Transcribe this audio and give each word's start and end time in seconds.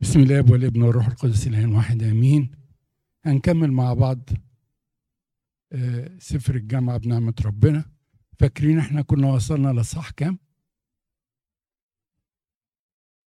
بسم 0.00 0.20
الله 0.20 0.52
والابن 0.52 0.82
والروح 0.82 1.06
القدس 1.06 1.46
الان 1.46 1.72
واحد 1.74 2.02
آمين. 2.02 2.50
هنكمل 3.24 3.72
مع 3.72 3.94
بعض 3.94 4.28
آه، 5.72 6.18
سفر 6.18 6.54
الجامعة 6.54 6.98
بنعمة 6.98 7.34
ربنا. 7.44 7.84
فاكرين 8.38 8.78
إحنا 8.78 9.02
كنا 9.02 9.26
وصلنا 9.32 9.80
لصح 9.80 10.10
كام؟ 10.10 10.38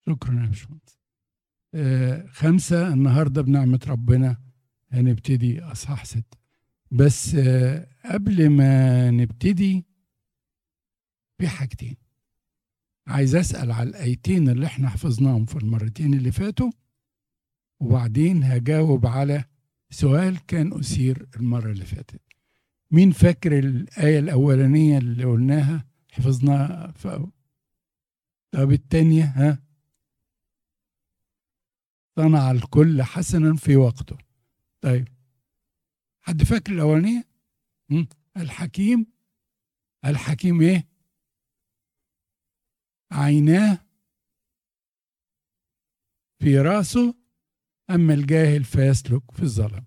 شكرا 0.05 0.41
يا 0.41 0.45
باشمهندس. 0.45 0.99
آه، 1.73 2.27
خمسة 2.27 2.93
النهاردة 2.93 3.41
بنعمة 3.41 3.79
ربنا 3.87 4.41
هنبتدي 4.89 5.61
أصحاح 5.63 6.05
ستة. 6.05 6.37
بس 6.91 7.35
آه، 7.35 7.87
قبل 8.05 8.49
ما 8.49 9.11
نبتدي 9.11 9.85
في 11.37 11.47
حاجتين. 11.47 11.97
عايز 13.09 13.35
أسأل 13.35 13.71
على 13.71 13.89
الآيتين 13.89 14.49
اللي 14.49 14.65
إحنا 14.65 14.89
حفظناهم 14.89 15.45
في 15.45 15.55
المرتين 15.55 16.13
اللي 16.13 16.31
فاتوا 16.31 16.71
وبعدين 17.79 18.43
هجاوب 18.43 19.05
على 19.05 19.43
سؤال 19.89 20.45
كان 20.45 20.73
أثير 20.73 21.27
المرة 21.35 21.71
اللي 21.71 21.85
فاتت. 21.85 22.21
مين 22.91 23.11
فاكر 23.11 23.59
الآية 23.59 24.19
الأولانية 24.19 24.97
اللي 24.97 25.23
قلناها؟ 25.23 25.85
حفظناها 26.11 26.91
في 26.91 27.27
طب 28.51 28.71
التانية 28.71 29.23
ها؟ 29.23 29.63
صنع 32.15 32.51
الكل 32.51 33.03
حسنا 33.03 33.55
في 33.55 33.75
وقته. 33.75 34.17
طيب. 34.81 35.07
حد 36.21 36.43
فاكر 36.43 36.71
الأولانية؟ 36.71 37.27
الحكيم. 38.37 39.05
الحكيم 40.05 40.61
إيه؟ 40.61 40.88
عيناه 43.11 43.79
في 46.39 46.59
راسه 46.59 47.15
أما 47.89 48.13
الجاهل 48.13 48.63
فيسلك 48.63 49.31
في 49.31 49.43
الظلم 49.43 49.85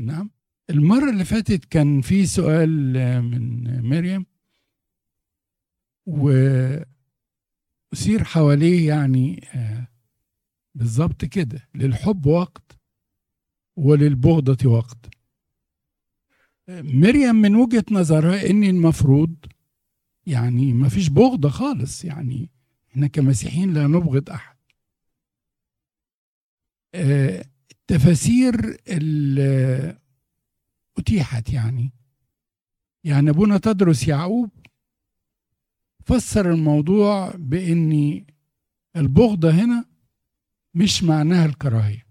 نعم. 0.00 0.30
المرة 0.70 1.10
اللي 1.10 1.24
فاتت 1.24 1.64
كان 1.64 2.00
في 2.00 2.26
سؤال 2.26 2.92
من 3.22 3.82
مريم 3.82 4.26
وأثير 6.06 6.84
حواليه 8.24 8.88
يعني 8.88 9.48
آه، 9.54 9.88
بالظبط 10.74 11.24
كده 11.24 11.68
للحب 11.74 12.26
وقت 12.26 12.78
وللبغضة 13.76 14.70
وقت. 14.70 15.21
مريم 16.68 17.34
من 17.34 17.56
وجهة 17.56 17.84
نظرها 17.90 18.50
ان 18.50 18.64
المفروض 18.64 19.34
يعني 20.26 20.72
ما 20.72 20.88
فيش 20.88 21.08
بغضة 21.08 21.48
خالص 21.48 22.04
يعني 22.04 22.50
إحنا 22.90 23.06
كمسيحيين 23.06 23.74
لا 23.74 23.86
نبغض 23.86 24.30
أحد. 24.30 24.56
آه، 26.94 27.44
التفاسير 27.70 28.78
اللي 28.88 29.98
أتيحت 30.98 31.52
يعني. 31.52 31.92
يعني 33.04 33.30
أبونا 33.30 33.58
تدرس 33.58 34.08
يعقوب 34.08 34.50
فسر 36.04 36.50
الموضوع 36.50 37.34
بان 37.36 38.24
البغضة 38.96 39.50
هنا 39.50 39.84
مش 40.74 41.02
معناها 41.02 41.46
الكراهية 41.46 42.06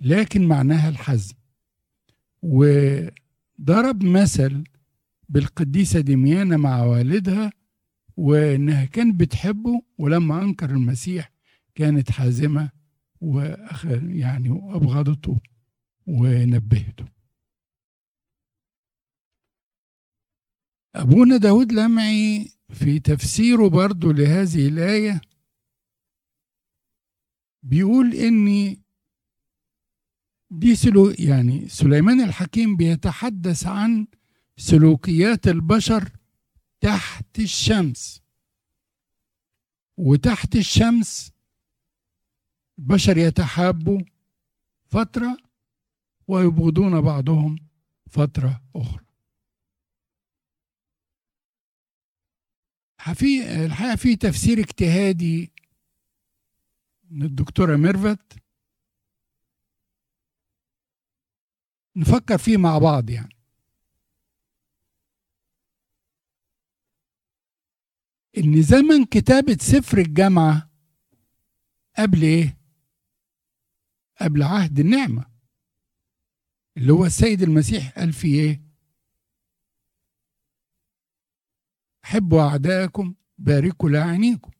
لكن 0.00 0.48
معناها 0.48 0.88
الحزن 0.88 1.34
وضرب 3.60 4.04
مثل 4.04 4.64
بالقديسة 5.28 6.00
دميانة 6.00 6.56
مع 6.56 6.82
والدها 6.82 7.52
وإنها 8.16 8.84
كانت 8.84 9.20
بتحبه 9.20 9.82
ولما 9.98 10.42
أنكر 10.42 10.70
المسيح 10.70 11.32
كانت 11.74 12.10
حازمة 12.10 12.70
وأخ 13.20 13.84
يعني 14.02 14.50
وابغضته 14.50 15.40
ونبهته. 16.06 17.04
أبونا 20.94 21.36
داود 21.36 21.72
لمعي 21.72 22.50
في 22.70 22.98
تفسيره 23.00 23.68
برضو 23.68 24.10
لهذه 24.12 24.68
الآية 24.68 25.20
بيقول 27.62 28.14
إني 28.14 28.82
دي 30.50 30.74
سلو 30.76 31.10
يعني 31.10 31.68
سليمان 31.68 32.20
الحكيم 32.20 32.76
بيتحدث 32.76 33.66
عن 33.66 34.06
سلوكيات 34.56 35.48
البشر 35.48 36.10
تحت 36.80 37.38
الشمس. 37.38 38.22
وتحت 39.96 40.56
الشمس 40.56 41.32
البشر 42.78 43.18
يتحابوا 43.18 44.00
فترة 44.86 45.36
ويبغضون 46.28 47.00
بعضهم 47.00 47.56
فترة 48.10 48.62
أخرى. 48.76 49.04
في 53.14 53.64
الحقيقة 53.64 53.96
في 53.96 54.16
تفسير 54.16 54.58
اجتهادي 54.58 55.50
من 57.10 57.22
الدكتورة 57.22 57.76
ميرفت 57.76 58.32
نفكر 61.96 62.38
فيه 62.38 62.56
مع 62.56 62.78
بعض 62.78 63.10
يعني. 63.10 63.36
إن 68.38 68.62
زمن 68.62 69.04
كتابة 69.04 69.56
سفر 69.60 69.98
الجامعة 69.98 70.70
قبل 71.98 72.22
إيه؟ 72.22 72.58
قبل 74.20 74.42
عهد 74.42 74.78
النعمة 74.80 75.30
اللي 76.76 76.92
هو 76.92 77.06
السيد 77.06 77.42
المسيح 77.42 77.98
قال 77.98 78.12
فيه 78.12 78.40
إيه؟ 78.40 78.62
حبوا 82.02 82.42
أعداءكم 82.42 83.14
باركوا 83.38 83.88
لاعنيكم 83.90 84.50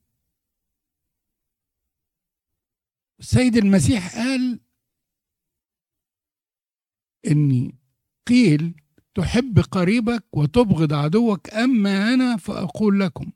السيد 3.19 3.57
المسيح 3.57 4.15
قال 4.15 4.59
إني 7.27 7.75
قيل 8.27 8.73
تحب 9.15 9.59
قريبك 9.59 10.23
وتبغض 10.37 10.93
عدوك 10.93 11.49
أما 11.53 12.13
أنا 12.13 12.37
فأقول 12.37 12.99
لكم. 12.99 13.31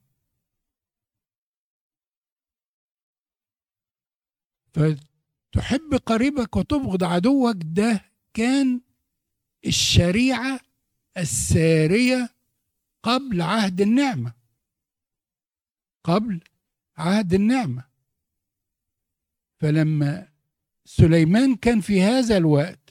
فتحب 4.73 5.94
قريبك 6.06 6.56
وتبغض 6.56 7.03
عدوك 7.03 7.56
ده 7.63 8.12
كان 8.34 8.81
الشريعة 9.66 10.59
السارية 11.17 12.29
قبل 13.03 13.41
عهد 13.41 13.81
النعمة. 13.81 14.34
قبل 16.03 16.40
عهد 16.97 17.34
النعمة. 17.34 17.84
فلما 19.59 20.28
سليمان 20.85 21.56
كان 21.56 21.81
في 21.81 22.02
هذا 22.02 22.38
الوقت 22.38 22.90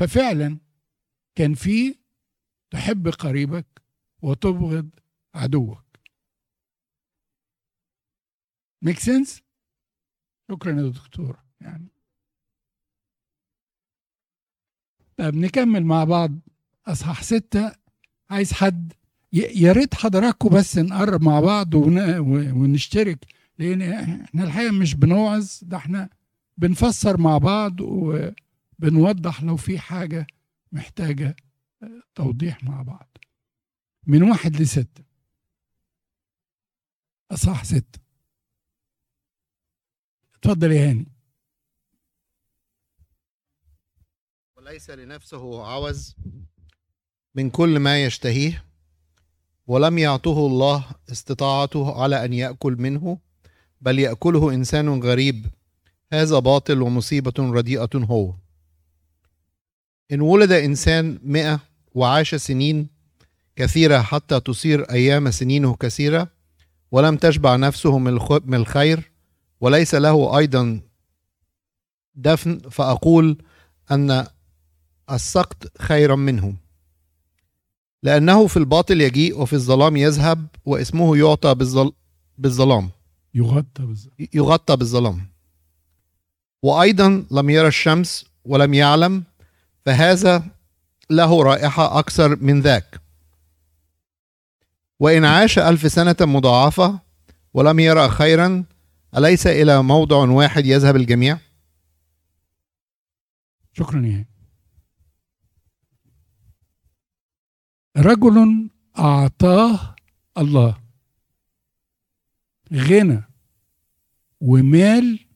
ففعلا 0.00 0.58
كان 1.34 1.54
في 1.54 1.94
تحب 2.70 3.08
قريبك 3.08 3.66
وتبغض 4.22 4.90
عدوك. 5.34 5.84
ميك 8.82 8.98
سنس 8.98 9.42
شكرا 10.50 10.80
يا 10.82 10.88
دكتور 10.88 11.38
يعني. 11.60 11.88
طب 15.16 15.34
نكمل 15.34 15.84
مع 15.84 16.04
بعض. 16.04 16.30
أصحاح 16.86 17.22
ستة. 17.22 17.72
عايز 18.30 18.52
حد؟ 18.52 18.92
يا 19.32 19.72
ريت 19.72 19.94
حضراتكم 19.94 20.48
بس 20.48 20.78
نقرب 20.78 21.22
مع 21.22 21.40
بعض 21.40 21.74
ونشترك 21.74 23.26
لأن 23.58 23.82
إحنا 23.82 24.44
الحقيقة 24.44 24.72
مش 24.72 24.94
بنوعظ 24.94 25.58
ده 25.62 25.76
إحنا 25.76 26.08
بنفسر 26.58 27.20
مع 27.20 27.38
بعض 27.38 27.80
وبنوضح 28.80 29.42
لو 29.42 29.56
في 29.56 29.78
حاجة 29.78 30.26
محتاجة 30.72 31.36
توضيح 32.14 32.64
مع 32.64 32.82
بعض. 32.82 33.18
من 34.06 34.22
واحد 34.22 34.56
لستة 34.56 35.04
أصح 37.30 37.64
ستة 37.64 38.00
اتفضل 40.34 40.72
يا 40.72 40.90
هاني. 40.90 41.06
وليس 44.56 44.90
لنفسه 44.90 45.66
عوز 45.66 46.16
من 47.34 47.50
كل 47.50 47.78
ما 47.78 48.04
يشتهيه 48.04 48.64
ولم 49.66 49.98
يعطه 49.98 50.46
الله 50.46 50.90
استطاعته 51.12 52.02
على 52.02 52.24
أن 52.24 52.32
يأكل 52.32 52.72
منه 52.72 53.18
بل 53.80 53.98
يأكله 53.98 54.54
إنسان 54.54 54.88
غريب. 55.02 55.46
هذا 56.12 56.38
باطل 56.38 56.82
ومصيبة 56.82 57.34
رديئة 57.38 57.90
هو. 57.94 58.34
إن 60.12 60.20
ولد 60.20 60.52
إنسان 60.52 61.18
مئة 61.24 61.60
وعاش 61.94 62.34
سنين 62.34 62.88
كثيرة 63.56 64.00
حتى 64.00 64.40
تصير 64.40 64.90
أيام 64.90 65.30
سنينه 65.30 65.74
كثيرة 65.74 66.28
ولم 66.92 67.16
تشبع 67.16 67.56
نفسه 67.56 67.98
من 67.98 68.12
الخ- 68.12 68.42
من 68.44 68.54
الخير 68.54 69.10
وليس 69.60 69.94
له 69.94 70.38
أيضا 70.38 70.80
دفن 72.14 72.58
فأقول 72.58 73.38
أن 73.90 74.26
السقط 75.10 75.82
خيرا 75.82 76.16
منه. 76.16 76.54
لأنه 78.02 78.46
في 78.46 78.56
الباطل 78.56 79.00
يجيء 79.00 79.40
وفي 79.40 79.52
الظلام 79.52 79.96
يذهب 79.96 80.46
واسمه 80.64 81.16
يعطى 81.16 81.54
بالظل... 81.54 81.92
بالظلام. 82.38 82.90
يغطى 83.34 83.82
بالظبط 83.86 84.12
يغطى 84.34 84.76
بالظلام. 84.76 85.26
وأيضا 86.62 87.24
لم 87.30 87.50
يرى 87.50 87.68
الشمس 87.68 88.24
ولم 88.44 88.74
يعلم 88.74 89.24
فهذا 89.84 90.46
له 91.10 91.42
رائحة 91.42 91.98
أكثر 91.98 92.36
من 92.36 92.60
ذاك. 92.60 93.00
وإن 95.00 95.24
عاش 95.24 95.58
ألف 95.58 95.92
سنة 95.92 96.16
مضاعفة 96.20 97.00
ولم 97.54 97.80
يرى 97.80 98.08
خيرا 98.08 98.64
أليس 99.16 99.46
إلى 99.46 99.82
موضع 99.82 100.16
واحد 100.16 100.66
يذهب 100.66 100.96
الجميع؟ 100.96 101.38
شكرا 103.72 104.06
يا 104.06 104.26
رجل 107.96 108.68
أعطاه 108.98 109.96
الله. 110.38 110.80
غنى 112.72 113.22
ومال 114.40 115.26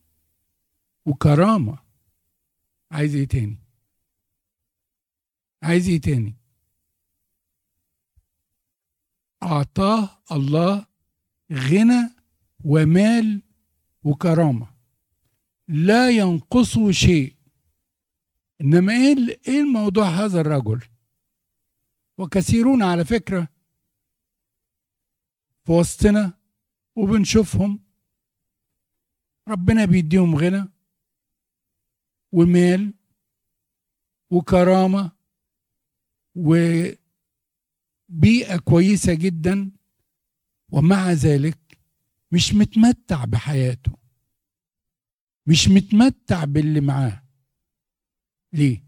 وكرامة. 1.05 1.77
عايز 2.91 3.15
إيه 3.15 3.27
تاني؟ 3.27 3.64
عايز 5.65 5.89
إيه 5.89 6.01
تاني؟ 6.01 6.35
أعطاه 9.43 10.09
الله 10.31 10.85
غنى 11.51 12.09
ومال 12.63 13.41
وكرامة. 14.03 14.67
لا 15.67 16.09
ينقصه 16.09 16.91
شيء. 16.91 17.35
إنما 18.61 18.93
إيه 18.93 19.39
إيه 19.47 19.61
الموضوع 19.61 20.05
هذا 20.05 20.41
الرجل؟ 20.41 20.83
وكثيرون 22.17 22.83
على 22.83 23.05
فكرة 23.05 23.47
في 25.65 25.71
وسطنا 25.71 26.33
وبنشوفهم. 26.95 27.79
ربنا 29.47 29.85
بيديهم 29.85 30.35
غنى 30.35 30.69
ومال 32.31 32.93
وكرامة 34.29 35.14
وبيئة 36.35 36.97
كويسة 38.65 39.13
جدا 39.13 39.71
ومع 40.71 41.11
ذلك 41.11 41.79
مش 42.31 42.53
متمتع 42.53 43.25
بحياته. 43.25 43.97
مش 45.47 45.67
متمتع 45.67 46.43
باللي 46.45 46.81
معاه. 46.81 47.23
ليه؟ 48.53 48.85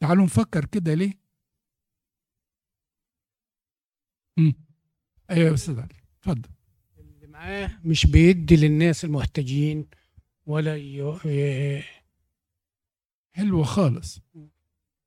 تعالوا 0.00 0.24
نفكر 0.24 0.64
كده 0.64 0.94
ليه. 0.94 1.20
أيوه 5.30 5.48
يا 5.48 5.54
أستاذ 5.54 5.80
علي 5.80 5.94
اتفضل. 6.18 6.50
اللي 6.98 7.26
معاه 7.26 7.80
مش 7.84 8.06
بيدي 8.06 8.56
للناس 8.56 9.04
المحتاجين 9.04 9.88
ولا 10.46 10.76
ي... 10.76 10.98
ي- 11.26 11.82
حلو 13.32 13.62
خالص. 13.64 14.20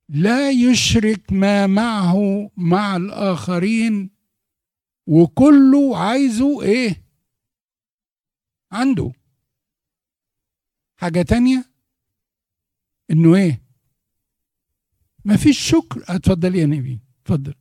لا 0.09 0.51
يشرك 0.51 1.33
ما 1.33 1.67
معه 1.67 2.49
مع 2.57 2.95
الآخرين 2.95 4.09
وكله 5.07 5.97
عايزه 5.97 6.61
إيه؟ 6.61 7.03
عنده. 8.71 9.11
حاجة 10.97 11.21
تانية؟ 11.21 11.65
إنه 13.11 13.35
إيه؟ 13.35 13.61
مفيش 15.25 15.59
شكر. 15.59 16.03
اتفضل 16.09 16.55
يا 16.55 16.65
نبي 16.65 16.99
اتفضل. 17.21 17.53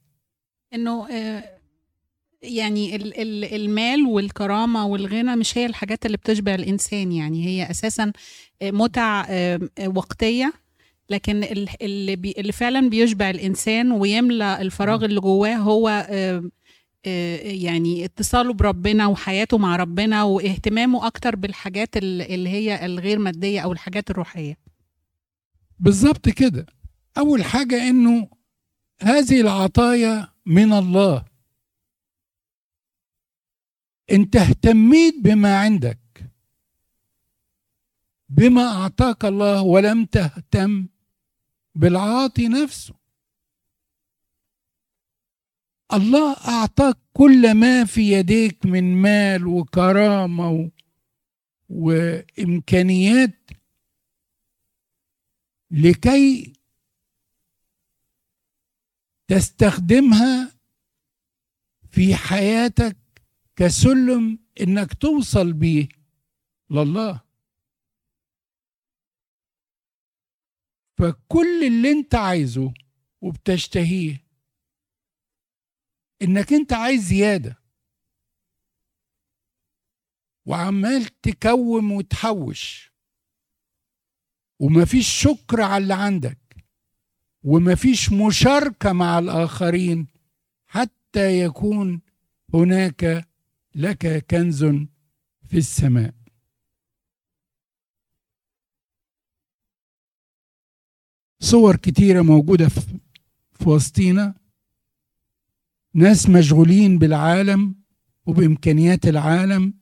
إنه 0.74 1.08
آه، 1.10 1.58
يعني 2.42 2.96
ال- 2.96 3.20
ال- 3.20 3.54
المال 3.54 4.02
والكرامة 4.06 4.86
والغنى 4.86 5.36
مش 5.36 5.58
هي 5.58 5.66
الحاجات 5.66 6.06
اللي 6.06 6.16
بتشبع 6.16 6.54
الإنسان 6.54 7.12
يعني 7.12 7.46
هي 7.46 7.70
أساسا 7.70 8.12
آه، 8.62 8.70
متع 8.70 9.26
آه، 9.28 9.60
وقتية. 9.86 10.52
لكن 11.10 11.42
ال- 11.44 11.82
اللي 11.82 12.16
بي 12.16 12.34
اللي 12.38 12.52
فعلا 12.52 12.88
بيشبع 12.90 13.30
الإنسان 13.30 13.92
ويملى 13.92 14.60
الفراغ 14.60 15.04
اللي 15.04 15.20
جواه 15.20 15.56
هو 15.56 15.88
يعني 17.44 18.04
اتصاله 18.04 18.52
بربنا 18.52 19.06
وحياته 19.06 19.58
مع 19.58 19.76
ربنا 19.76 20.22
واهتمامه 20.24 21.06
أكتر 21.06 21.36
بالحاجات 21.36 21.96
ال- 21.96 22.22
اللي 22.22 22.48
هي 22.48 22.86
الغير 22.86 23.18
مادية 23.18 23.60
أو 23.60 23.72
الحاجات 23.72 24.10
الروحية. 24.10 24.58
بالظبط 25.78 26.28
كده. 26.28 26.66
أول 27.18 27.44
حاجة 27.44 27.88
إنه 27.88 28.28
هذه 29.02 29.40
العطايا 29.40 30.28
من 30.46 30.72
الله. 30.72 31.24
أنت 34.12 34.36
اهتميت 34.36 35.14
بما 35.24 35.56
عندك 35.58 35.98
بما 38.28 38.62
أعطاك 38.62 39.24
الله 39.24 39.62
ولم 39.62 40.04
تهتم 40.04 40.86
بالعاطي 41.74 42.48
نفسه. 42.48 42.94
الله 45.92 46.36
أعطاك 46.48 46.96
كل 47.12 47.54
ما 47.54 47.84
في 47.84 48.12
يديك 48.12 48.66
من 48.66 48.96
مال 49.02 49.46
وكرامة 49.46 50.50
و... 50.50 50.68
وإمكانيات 51.68 53.50
لكي 55.70 56.52
تستخدمها 59.28 60.52
في 61.90 62.14
حياتك 62.14 62.96
كسلم 63.56 64.38
إنك 64.60 64.94
توصل 64.94 65.52
بيه 65.52 65.88
لله. 66.70 67.20
فكل 71.02 71.64
اللي 71.66 71.90
انت 71.90 72.14
عايزه 72.14 72.74
وبتشتهيه. 73.20 74.26
انك 76.22 76.52
انت 76.52 76.72
عايز 76.72 77.02
زيادة. 77.02 77.58
وعمال 80.46 81.04
تكوم 81.04 81.92
وتحوش. 81.92 82.92
ومفيش 84.58 85.08
شكر 85.08 85.60
على 85.60 85.82
اللي 85.82 85.94
عندك. 85.94 86.38
ومفيش 87.42 88.12
مشاركة 88.12 88.92
مع 88.92 89.18
الآخرين. 89.18 90.06
حتى 90.66 91.40
يكون 91.40 92.00
هناك 92.54 93.28
لك 93.74 94.26
كنز 94.30 94.64
في 95.48 95.56
السماء. 95.56 96.21
صور 101.42 101.76
كتيرة 101.76 102.22
موجودة 102.22 102.68
في 102.68 102.98
وسطينا 103.66 104.34
ناس 105.94 106.28
مشغولين 106.30 106.98
بالعالم 106.98 107.74
وبإمكانيات 108.26 109.06
العالم 109.06 109.74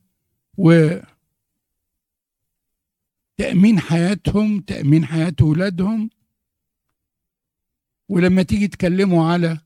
وتأمين 0.57 1.09
حياتهم 3.79 4.59
تأمين 4.61 5.05
حياة 5.05 5.33
أولادهم 5.41 6.09
ولما 8.09 8.43
تيجي 8.43 8.67
تكلموا 8.67 9.25
على 9.31 9.59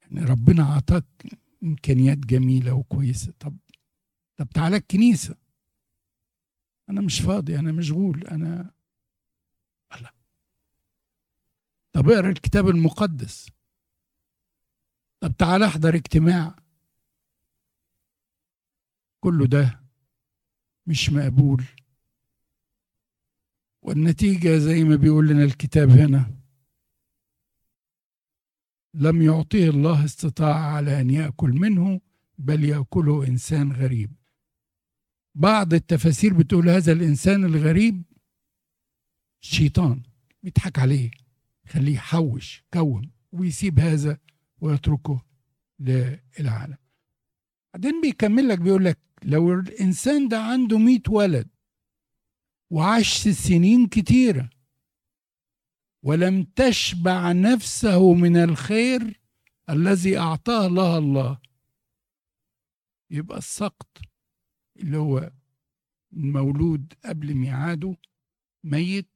يعني 0.00 0.24
ربنا 0.24 0.62
أعطاك 0.62 1.04
إمكانيات 1.62 2.18
جميلة 2.18 2.72
وكويسة. 2.72 3.32
طب 3.40 3.56
طب 4.36 4.48
تعالى 4.48 4.76
الكنيسة. 4.76 5.34
أنا 6.90 7.00
مش 7.00 7.20
فاضي 7.20 7.58
أنا 7.58 7.72
مشغول 7.72 8.26
أنا 8.26 8.70
الله 9.96 10.10
طب 11.98 12.10
اقرأ 12.10 12.30
الكتاب 12.30 12.68
المقدس. 12.68 13.50
طب 15.20 15.36
تعالى 15.38 15.66
احضر 15.66 15.94
اجتماع. 15.94 16.56
كله 19.20 19.46
ده 19.46 19.80
مش 20.86 21.10
مقبول. 21.10 21.64
والنتيجة 23.82 24.58
زي 24.58 24.84
ما 24.84 24.96
بيقول 24.96 25.28
لنا 25.28 25.44
الكتاب 25.44 25.90
هنا 25.90 26.30
لم 28.94 29.22
يعطيه 29.22 29.70
الله 29.70 30.04
استطاعة 30.04 30.76
على 30.76 31.00
أن 31.00 31.10
يأكل 31.10 31.50
منه 31.50 32.00
بل 32.38 32.64
يأكله 32.64 33.26
إنسان 33.26 33.72
غريب. 33.72 34.14
بعض 35.34 35.74
التفاسير 35.74 36.34
بتقول 36.34 36.68
هذا 36.68 36.92
الإنسان 36.92 37.44
الغريب 37.44 38.02
شيطان 39.40 40.02
بيضحك 40.42 40.78
عليه. 40.78 41.27
خليه 41.68 41.94
يحوش 41.94 42.64
كوم 42.72 43.10
ويسيب 43.32 43.80
هذا 43.80 44.18
ويتركه 44.60 45.24
للعالم. 45.80 46.76
بعدين 47.74 48.00
بيكمل 48.00 48.48
لك 48.48 48.58
بيقول 48.58 48.84
لك 48.84 48.98
لو 49.22 49.52
الإنسان 49.52 50.28
ده 50.28 50.42
عنده 50.42 50.78
100 50.78 51.00
ولد 51.08 51.48
وعاش 52.70 53.28
سنين 53.28 53.86
كتيرة 53.86 54.50
ولم 56.02 56.42
تشبع 56.44 57.32
نفسه 57.32 58.14
من 58.14 58.36
الخير 58.36 59.20
الذي 59.70 60.18
أعطاه 60.18 60.68
لها 60.68 60.98
الله 60.98 61.38
يبقى 63.10 63.38
السقط 63.38 63.98
اللي 64.76 64.96
هو 64.96 65.32
مولود 66.12 66.92
قبل 67.04 67.34
ميعاده 67.34 67.96
ميت 68.64 69.08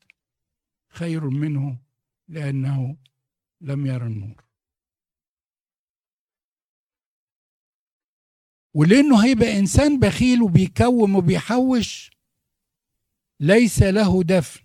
خير 0.89 1.29
منه 1.31 1.82
لأنه 2.33 2.97
لم 3.61 3.87
يرى 3.87 4.07
النور. 4.07 4.45
ولأنه 8.75 9.25
هيبقى 9.25 9.59
إنسان 9.59 9.99
بخيل 10.01 10.43
وبيكوم 10.43 11.17
وبيحوش 11.17 12.11
ليس 13.41 13.83
له 13.83 14.23
دفن. 14.23 14.61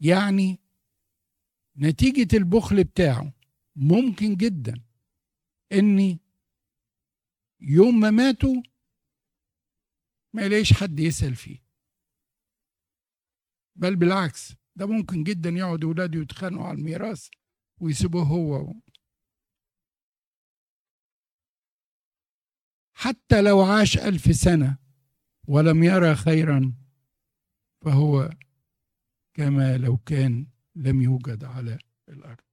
يعني 0.00 0.58
نتيجة 1.76 2.36
البخل 2.36 2.84
بتاعه 2.84 3.32
ممكن 3.76 4.36
جدا 4.36 4.82
إني 5.72 6.18
يوم 7.60 8.00
ما 8.00 8.10
ماتوا 8.10 8.62
ما 10.32 10.42
يلاقيش 10.42 10.72
حد 10.72 11.00
يسأل 11.00 11.36
فيه. 11.36 11.62
بل 13.76 13.96
بالعكس 13.96 14.59
ده 14.76 14.86
ممكن 14.86 15.24
جدا 15.24 15.50
يقعد 15.50 15.84
ولاده 15.84 16.20
يتخانقوا 16.20 16.66
على 16.66 16.78
الميراث 16.78 17.28
ويسيبوه 17.80 18.22
هو. 18.22 18.74
حتى 22.94 23.42
لو 23.42 23.60
عاش 23.60 23.98
ألف 23.98 24.22
سنة 24.36 24.78
ولم 25.48 25.82
يرى 25.82 26.14
خيرا 26.14 26.74
فهو 27.84 28.30
كما 29.34 29.76
لو 29.76 29.96
كان 29.96 30.46
لم 30.74 31.02
يوجد 31.02 31.44
على 31.44 31.78
الأرض. 32.08 32.44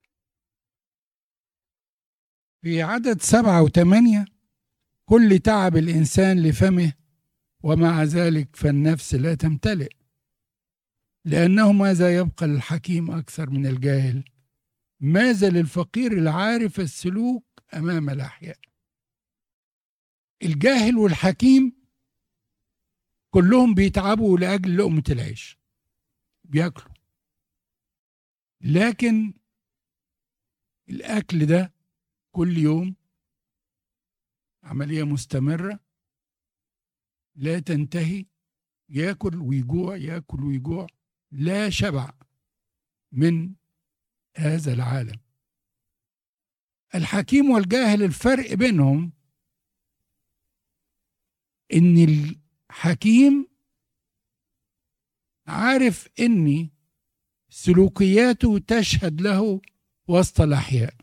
في 2.61 2.81
عدد 2.81 3.21
سبعة 3.21 3.63
وثمانية 3.63 4.25
كل 5.05 5.39
تعب 5.39 5.77
الإنسان 5.77 6.43
لفمه 6.43 6.93
ومع 7.63 8.03
ذلك 8.03 8.55
فالنفس 8.55 9.13
لا 9.15 9.35
تمتلئ. 9.35 9.96
لأنه 11.27 11.71
ماذا 11.71 12.17
يبقى 12.17 12.47
للحكيم 12.47 13.11
أكثر 13.11 13.49
من 13.49 13.65
الجاهل؟ 13.67 14.23
ماذا 14.99 15.49
للفقير 15.49 16.11
العارف 16.11 16.79
السلوك 16.79 17.45
أمام 17.73 18.09
الأحياء؟ 18.09 18.59
الجاهل 20.43 20.97
والحكيم 20.97 21.73
كلهم 23.29 23.73
بيتعبوا 23.73 24.37
لأجل 24.37 24.77
لقمة 24.77 25.03
العيش 25.09 25.57
بياكلوا. 26.43 26.93
لكن 28.61 29.33
الأكل 30.89 31.45
ده 31.45 31.73
كل 32.31 32.57
يوم 32.57 32.95
عملية 34.63 35.03
مستمرة 35.03 35.79
لا 37.35 37.59
تنتهي 37.59 38.25
ياكل 38.89 39.35
ويجوع 39.35 39.97
ياكل 39.97 40.43
ويجوع. 40.43 40.87
لا 41.37 41.69
شبع 41.69 42.13
من 43.11 43.55
هذا 44.37 44.73
العالم. 44.73 45.19
الحكيم 46.95 47.49
والجاهل 47.49 48.03
الفرق 48.03 48.53
بينهم 48.53 49.13
إن 51.73 51.97
الحكيم 51.97 53.47
عارف 55.47 56.07
اني 56.19 56.69
سلوكياته 57.49 58.59
تشهد 58.59 59.21
له 59.21 59.61
وسط 60.07 60.41
الأحياء. 60.41 60.93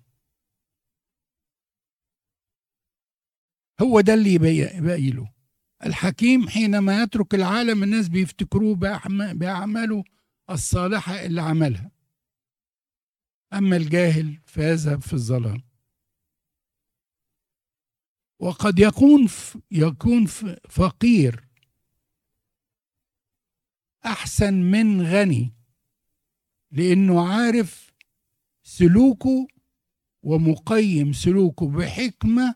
هو 3.82 4.00
ده 4.00 4.14
اللي 4.14 4.38
باقي 4.80 5.10
له 5.10 5.32
الحكيم 5.86 6.48
حينما 6.48 7.02
يترك 7.02 7.34
العالم 7.34 7.82
الناس 7.82 8.08
بيفتكروه 8.08 8.74
بأعماله 9.34 10.04
الصالحة 10.50 11.24
اللي 11.24 11.42
عملها. 11.42 11.90
أما 13.52 13.76
الجاهل 13.76 14.40
فيذهب 14.46 15.00
في 15.02 15.12
الظلام. 15.12 15.62
وقد 18.38 18.78
يكون 18.78 19.28
يكون 19.70 20.26
فقير. 20.70 21.48
أحسن 24.06 24.54
من 24.54 25.02
غني. 25.02 25.54
لأنه 26.70 27.28
عارف 27.28 27.92
سلوكه 28.62 29.48
ومقيم 30.22 31.12
سلوكه 31.12 31.68
بحكمة 31.70 32.54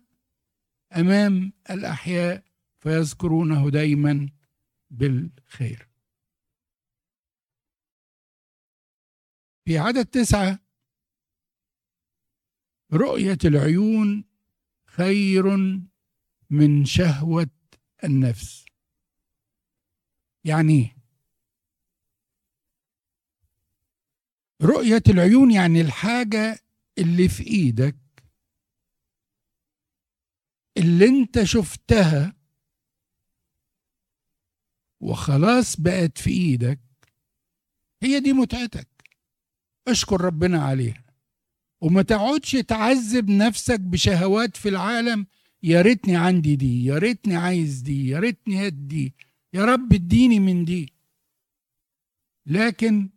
أمام 0.96 1.52
الأحياء 1.70 2.44
فيذكرونه 2.78 3.70
دايما 3.70 4.28
بالخير. 4.90 5.87
في 9.68 9.78
عدد 9.78 10.06
تسعة. 10.06 10.58
رؤية 12.92 13.38
العيون 13.44 14.24
خير 14.86 15.56
من 16.50 16.84
شهوة 16.84 17.50
النفس. 18.04 18.64
يعني 20.44 20.96
رؤية 24.62 25.02
العيون 25.08 25.50
يعني 25.50 25.80
الحاجة 25.80 26.58
اللي 26.98 27.28
في 27.28 27.46
إيدك. 27.46 27.96
اللي 30.76 31.04
أنت 31.08 31.42
شفتها 31.42 32.36
وخلاص 35.00 35.80
بقت 35.80 36.18
في 36.18 36.30
إيدك. 36.30 36.80
هي 38.02 38.20
دي 38.20 38.32
متعتك. 38.32 38.97
اشكر 39.90 40.20
ربنا 40.20 40.62
عليها. 40.62 41.04
وما 41.80 42.02
تقعدش 42.02 42.52
تعذب 42.52 43.30
نفسك 43.30 43.80
بشهوات 43.80 44.56
في 44.56 44.68
العالم 44.68 45.26
يا 45.62 45.82
ريتني 45.82 46.16
عندي 46.16 46.56
دي 46.56 46.84
يا 46.84 46.98
ريتني 46.98 47.36
عايز 47.36 47.80
دي 47.80 48.08
يا 48.08 48.18
ريتني 48.18 48.68
هد 48.68 48.88
دي 48.88 49.14
يا 49.54 49.64
رب 49.64 49.92
اديني 49.92 50.40
من 50.40 50.64
دي. 50.64 50.92
لكن 52.46 53.10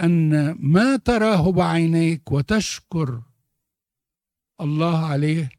أن 0.00 0.50
ما 0.52 0.96
تراه 0.96 1.52
بعينيك 1.52 2.32
وتشكر 2.32 3.22
الله 4.60 5.06
عليه 5.06 5.50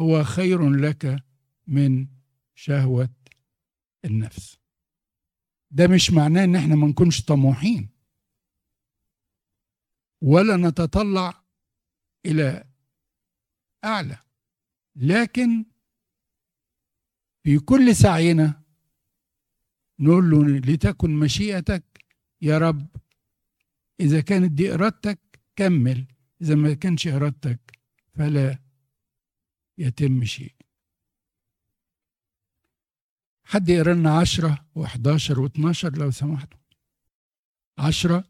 هو 0.00 0.24
خير 0.24 0.70
لك 0.70 1.24
من 1.66 2.06
شهوة 2.54 3.08
النفس. 4.04 4.58
ده 5.70 5.86
مش 5.86 6.10
معناه 6.10 6.44
إن 6.44 6.56
إحنا 6.56 6.74
ما 6.74 6.86
نكونش 6.86 7.22
طموحين. 7.22 7.88
ولا 10.20 10.56
نتطلع 10.56 11.44
إلى 12.26 12.64
أعلى. 13.84 14.18
لكن 14.96 15.64
في 17.42 17.58
كل 17.58 17.96
سعينا 17.96 18.62
نقول 19.98 20.30
له 20.30 20.58
لتكن 20.58 21.10
مشيئتك 21.10 22.04
يا 22.42 22.58
رب 22.58 22.86
إذا 24.00 24.20
كانت 24.20 24.52
دي 24.52 24.74
إرادتك 24.74 25.40
كمل. 25.56 26.06
إذا 26.42 26.54
ما 26.54 26.74
كانش 26.74 27.06
إرادتك 27.06 27.78
فلا 28.14 28.58
يتم 29.78 30.24
شيء. 30.24 30.54
حد 33.44 33.68
يقرأ 33.68 33.94
لنا 33.94 34.18
10 34.18 34.66
و11 34.78 35.36
و12 35.36 35.98
لو 35.98 36.10
سمحتوا. 36.10 36.60
10 37.78 38.29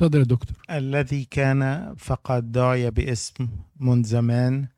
اتفضل 0.00 0.18
يا 0.18 0.24
دكتور. 0.24 0.56
الذي 0.70 1.24
كان 1.24 1.94
فقد 1.98 2.52
دعي 2.52 2.90
باسم 2.90 3.48
منذ 3.80 4.04
زمان 4.04 4.68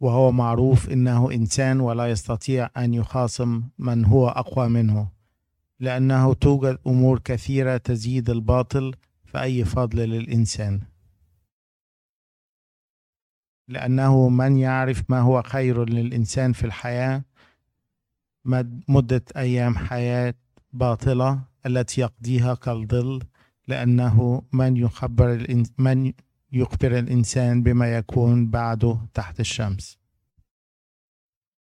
وهو 0.00 0.32
معروف 0.32 0.90
إنه 0.90 1.32
إنسان 1.32 1.80
ولا 1.80 2.10
يستطيع 2.10 2.70
أن 2.76 2.94
يخاصم 2.94 3.62
من 3.78 4.04
هو 4.04 4.28
أقوى 4.28 4.68
منه 4.68 5.08
لأنه 5.80 6.34
توجد 6.34 6.78
أمور 6.86 7.18
كثيرة 7.18 7.76
تزيد 7.76 8.30
الباطل 8.30 8.94
فاي 9.24 9.64
فضل 9.64 9.98
للإنسان. 9.98 10.80
لأنه 13.68 14.28
من 14.28 14.56
يعرف 14.56 15.02
ما 15.08 15.20
هو 15.20 15.42
خير 15.42 15.88
للإنسان 15.88 16.52
في 16.52 16.64
الحياة 16.64 17.24
مدة 18.88 19.24
أيام 19.36 19.76
حياة 19.78 20.34
باطلة 20.72 21.40
التي 21.66 22.00
يقضيها 22.00 22.54
كالظل 22.54 23.22
لأنه 23.68 24.42
من 24.52 24.76
يخبر 24.76 25.64
من 25.78 26.12
يخبر 26.52 26.98
الإنسان 26.98 27.62
بما 27.62 27.96
يكون 27.96 28.50
بعده 28.50 29.08
تحت 29.14 29.40
الشمس. 29.40 29.98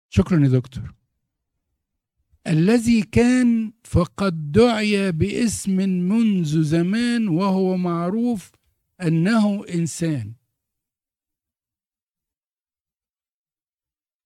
شكرا 0.09 0.45
يا 0.45 0.49
دكتور. 0.49 0.95
الذي 2.47 3.03
كان 3.03 3.73
فقد 3.85 4.53
دعي 4.53 5.13
باسم 5.13 5.77
منذ 6.09 6.63
زمان 6.63 7.29
وهو 7.29 7.77
معروف 7.77 8.53
أنه 9.03 9.65
إنسان. 9.69 10.35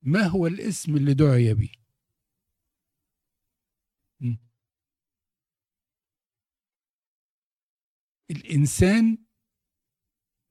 ما 0.02 0.22
هو 0.26 0.46
الاسم 0.46 0.96
اللي 0.96 1.14
دعي 1.14 1.54
به؟ 1.54 1.83
الإنسان 8.30 9.18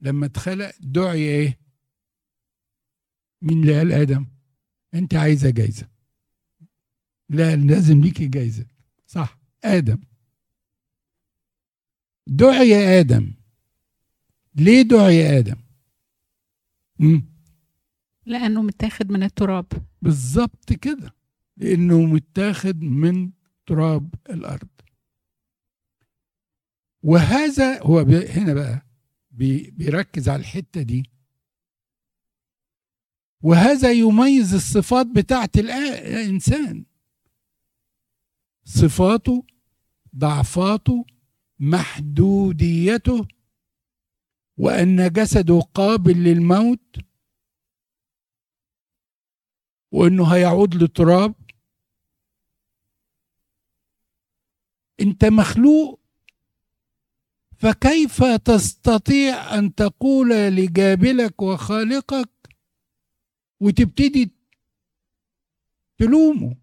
لما 0.02 0.26
اتخلق 0.26 0.72
دعي 0.80 1.20
إيه؟ 1.20 1.60
مين 3.42 3.62
اللي 3.62 3.78
قال 3.78 3.92
آدم. 3.92 4.26
أنت 4.94 5.16
عايزة 5.16 5.50
جايزة. 5.50 5.88
لا 7.30 7.56
لازم 7.56 8.02
ليكي 8.02 8.28
جايزة. 8.28 8.66
صح. 9.08 9.40
آدم. 9.64 10.00
دعي 12.28 13.00
آدم. 13.00 13.34
ليه 14.56 14.82
دعي 14.82 15.40
آدم؟ 15.40 15.56
مم. 17.00 17.26
لأنه 18.26 18.62
متاخد 18.62 19.12
من 19.12 19.24
التراب. 19.24 19.66
بالظبط 20.02 20.74
كده. 20.74 21.16
لأنه 21.58 22.02
متاخد 22.06 22.82
من 22.82 23.32
تراب 23.66 24.16
الأرض. 24.30 24.68
وهذا 27.04 27.84
هو 27.84 28.00
هنا 28.30 28.54
بقى 28.54 28.86
بي 29.32 29.72
بيركز 29.72 30.30
على 30.30 30.40
الحتة 30.40 30.82
دي. 30.82 31.10
وهذا 33.42 33.92
يميز 33.92 34.54
الصفات 34.54 35.08
بتاعت 35.08 35.58
الإنسان. 35.58 36.86
صفاته 38.66 39.46
ضعفاته 40.16 41.06
محدوديته 41.60 43.28
وأن 44.58 45.10
جسده 45.12 45.60
قابل 45.60 46.24
للموت 46.24 46.98
وأنه 49.92 50.28
هيعود 50.36 50.76
للتراب. 50.76 51.36
أنت 55.00 55.26
مخلوق 55.26 56.03
فكيف 57.64 58.24
تستطيع 58.24 59.58
أن 59.58 59.76
تقول 59.76 60.30
لجابلك 60.30 61.42
وخالقك 61.42 62.30
وتبتدي 63.60 64.32
تلومه 65.98 66.56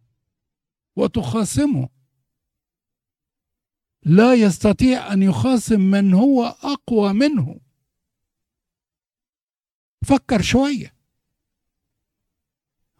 وتخاصمه؟ 0.96 1.88
لا 4.02 4.34
يستطيع 4.34 5.12
أن 5.12 5.22
يخاصم 5.22 5.80
من 5.80 6.14
هو 6.14 6.44
أقوى 6.44 7.12
منه. 7.12 7.60
فكر 10.04 10.42
شوية. 10.42 10.94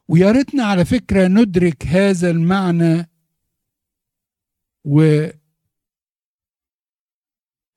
ويا 0.09 0.31
ريتنا 0.31 0.65
على 0.65 0.85
فكرة 0.85 1.27
ندرك 1.29 1.87
هذا 1.87 2.31
المعنى 2.31 3.11
و 4.85 5.27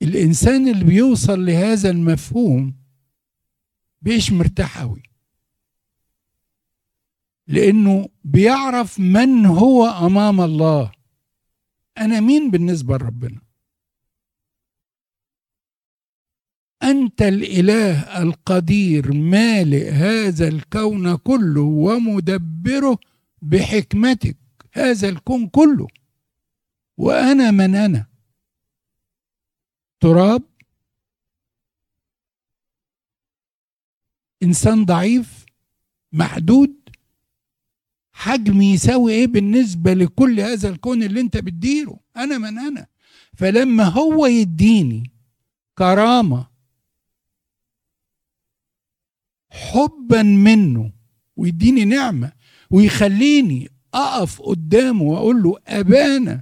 الإنسان 0.03 0.67
اللي 0.67 0.83
بيوصل 0.83 1.45
لهذا 1.45 1.89
المفهوم 1.89 2.75
بيش 4.01 4.31
مرتاح 4.31 4.81
قوي 4.81 5.03
لأنه 7.48 8.10
بيعرف 8.24 9.00
من 9.00 9.46
هو 9.46 9.85
أمام 9.85 10.42
الله. 10.42 10.92
أنا 11.98 12.20
مين 12.20 12.51
بالنسبة 12.51 12.98
لربنا؟ 12.98 13.42
أنت 16.83 17.22
الإله 17.22 18.22
القدير 18.22 19.13
مالئ 19.13 19.89
هذا 19.92 20.48
الكون 20.48 21.16
كله 21.16 21.61
ومدبره 21.61 22.98
بحكمتك. 23.42 24.37
هذا 24.74 25.09
الكون 25.09 25.48
كله. 25.48 25.87
وأنا 26.98 27.51
من 27.51 27.75
أنا؟ 27.75 28.12
تراب 30.03 30.44
إنسان 34.44 34.85
ضعيف 34.85 35.46
محدود 36.11 36.89
حجمي 38.11 38.74
يساوي 38.74 39.13
إيه 39.13 39.27
بالنسبة 39.27 39.94
لكل 39.94 40.39
هذا 40.39 40.70
الكون 40.70 41.03
اللي 41.03 41.22
أنت 41.22 41.37
بتديره؟ 41.37 42.00
أنا 42.18 42.37
من 42.37 42.59
أنا. 42.59 42.87
فلما 43.33 43.83
هو 43.83 44.25
يديني 44.25 45.11
كرامة 45.77 46.48
حبا 49.51 50.24
منه 50.24 50.92
ويديني 51.35 51.85
نعمة 51.85 52.31
ويخليني 52.70 53.70
أقف 53.94 54.42
قدامه 54.42 55.03
وأقول 55.03 55.44
له 55.44 55.57
أبانا 55.68 56.42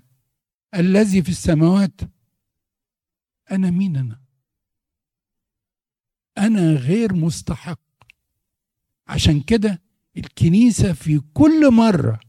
الذي 0.76 1.22
في 1.24 1.30
السماوات. 1.30 2.02
أنا 3.52 3.70
مين 3.72 3.98
أنا؟ 3.98 4.20
أنا 6.38 6.74
غير 6.74 7.14
مستحق. 7.14 7.80
عشان 9.08 9.42
كده 9.42 9.82
الكنيسة 10.18 10.94
في 10.94 11.22
كل 11.34 11.72
مرة 11.72 12.20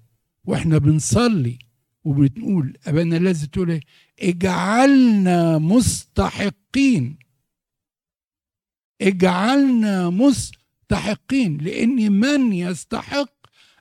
وإحنا 0.44 0.78
بنصلي 0.78 1.58
وبنقول 2.04 2.78
ابانا 2.86 3.16
الذي 3.16 3.46
تقول 3.46 3.70
إيه؟ 3.70 3.80
اجعلنا 4.20 5.58
مستحقين. 5.58 7.18
اجعلنا 9.02 10.10
مستحقين 10.10 11.58
لأن 11.58 12.12
من 12.12 12.52
يستحق 12.52 13.32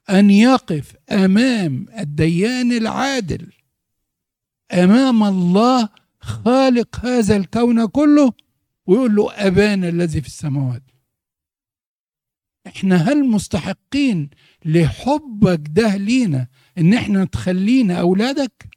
أن 0.10 0.30
يقف 0.30 0.96
أمام 1.12 1.86
الديان 2.00 2.72
العادل 2.72 3.52
أمام 4.74 5.24
الله 5.24 5.90
خالق 6.22 7.06
هذا 7.06 7.36
الكون 7.38 7.86
كله 7.88 8.34
ويقول 8.86 9.16
له 9.16 9.34
ابانا 9.48 9.90
الذي 9.90 10.22
في 10.22 10.28
السماوات. 10.28 10.84
إحنا 12.68 12.96
هل 12.96 13.30
مستحقين 13.30 14.30
لحبك 14.66 15.62
ده 15.70 15.96
لينا 15.98 16.48
إن 16.78 16.94
إحنا 16.94 17.26
تخلينا 17.26 18.00
أولادك؟ 18.00 18.70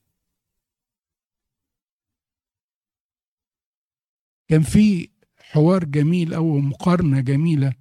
كان 4.49 4.63
في 4.63 5.09
حوار 5.39 5.85
جميل 5.85 6.35
أو 6.35 6.59
مقارنة 6.59 7.21
جميلة 7.21 7.73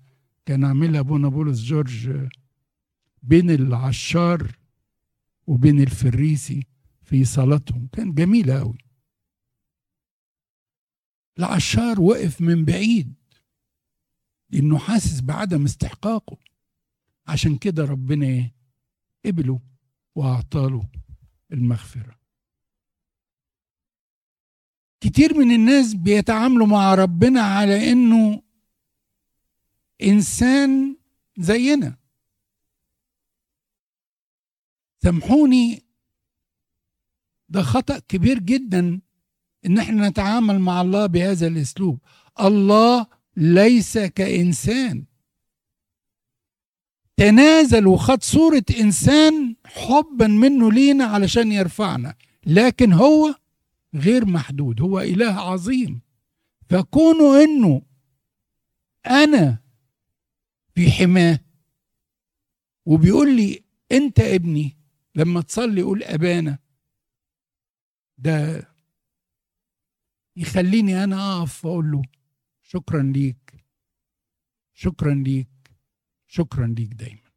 كان 0.45 0.65
عاملها 0.65 0.99
أبونا 0.99 1.27
بولس 1.27 1.59
جورج 1.63 2.27
بين 3.23 3.49
العشار 3.49 4.57
وبين 5.47 5.81
الفريسي 5.81 6.67
في 7.03 7.25
صلاتهم. 7.25 7.87
كان 7.91 8.13
جميله 8.13 8.59
قوي 8.59 8.77
العشار 11.39 12.01
وقف 12.01 12.41
من 12.41 12.65
بعيد 12.65 13.13
لأنه 14.49 14.77
حاسس 14.77 15.21
بعدم 15.21 15.65
استحقاقه. 15.65 16.37
عشان 17.27 17.57
كده 17.57 17.85
ربنا 17.85 18.25
إيه؟ 18.25 18.53
قبله 19.25 19.59
واعطاله 20.15 20.89
المغفرة. 21.51 22.19
كتير 25.01 25.37
من 25.37 25.51
الناس 25.51 25.93
بيتعاملوا 25.93 26.67
مع 26.67 26.95
ربنا 26.95 27.41
على 27.41 27.91
إنه 27.91 28.43
إنسان 30.03 30.97
زينا. 31.37 31.97
سامحوني 35.03 35.83
ده 37.49 37.61
خطأ 37.61 37.99
كبير 37.99 38.39
جدا 38.39 39.01
إن 39.65 39.77
إحنا 39.77 40.09
نتعامل 40.09 40.59
مع 40.59 40.81
الله 40.81 41.05
بهذا 41.05 41.47
الأسلوب. 41.47 41.99
الله 42.39 43.07
ليس 43.37 43.97
كإنسان. 43.97 45.05
تنازل 47.17 47.87
وخد 47.87 48.23
صورة 48.23 48.63
إنسان 48.79 49.55
حبا 49.65 50.27
منه 50.27 50.71
لينا 50.71 51.05
علشان 51.05 51.51
يرفعنا. 51.51 52.15
لكن 52.45 52.93
هو 52.93 53.35
غير 53.95 54.25
محدود 54.25 54.81
هو 54.81 54.99
إله 54.99 55.33
عظيم. 55.33 56.01
فكونه 56.69 57.43
إنه 57.43 57.81
أنا 59.07 59.57
في 60.75 60.91
حماة 60.91 61.39
وبيقول 62.85 63.35
لي 63.35 63.63
أنت 63.91 64.19
ابني 64.19 64.77
لما 65.15 65.41
تصلي 65.41 65.81
قول 65.81 66.03
أبانا. 66.03 66.59
ده 68.17 68.67
يخليني 70.35 71.03
أنا 71.03 71.37
أقف 71.39 71.65
وأقول 71.65 71.91
له 71.91 72.01
شكرا 72.61 73.01
ليك 73.03 73.65
شكرا 74.73 75.13
ليك 75.13 75.47
شكرا 76.27 76.67
ليك 76.67 76.93
دايما. 76.93 77.31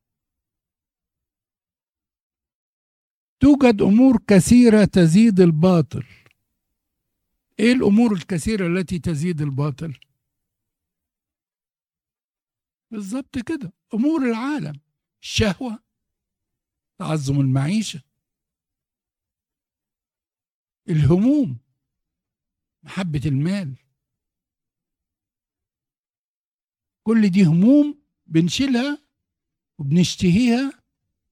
توجد 3.41 3.83
أمور 3.83 4.19
كثيرة 4.29 4.85
تزيد 4.85 5.41
الباطل. 5.41 6.07
إيه 7.61 7.73
الأمور 7.73 8.13
الكثيرة 8.13 8.67
التي 8.67 8.99
تزيد 8.99 9.41
الباطل؟ 9.41 9.99
بالظبط 12.91 13.39
كده. 13.39 13.73
أمور 13.95 14.23
العالم. 14.31 14.81
الشهوة 15.23 15.83
تعظم 16.99 17.41
المعيشة 17.41 18.03
الهموم. 20.89 21.66
محبة 22.87 23.21
المال. 23.27 23.77
كل 27.07 27.29
دي 27.31 27.45
هموم 27.45 28.03
بنشيلها 28.27 28.99
وبنشتهيها 29.79 30.83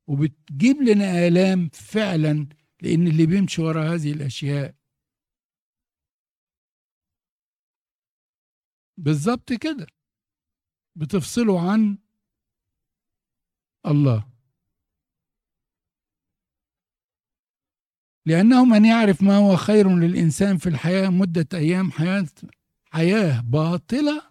وبتجيب 0.06 0.76
لنا 0.82 1.26
آلام 1.28 1.68
فعلا 1.68 2.48
لأن 2.82 3.06
اللي 3.06 3.26
بيمشي 3.26 3.62
ورا 3.62 3.94
هذه 3.94 4.12
الأشياء. 4.12 4.74
بالظبط 8.96 9.52
كده. 9.52 9.86
بتفصله 10.96 11.70
عن 11.70 11.98
الله. 13.86 14.33
لأنه 18.26 18.64
من 18.64 18.84
يعرف 18.84 19.22
ما 19.22 19.36
هو 19.36 19.56
خير 19.56 19.96
للإنسان 19.96 20.56
في 20.56 20.68
الحياة 20.68 21.08
مدة 21.08 21.46
أيام 21.54 21.90
حياة 21.90 22.26
حياة 22.90 23.40
باطلة 23.40 24.22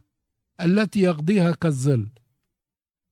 التي 0.61 0.99
يقضيها 0.99 1.51
كالظل. 1.51 2.09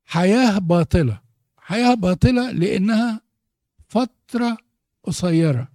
حياة 0.05 0.59
باطلة. 0.59 1.21
حياة 1.57 1.93
باطلة 1.93 2.51
لأنها 2.51 3.21
فترة 3.87 4.57
قصيرة. 5.03 5.71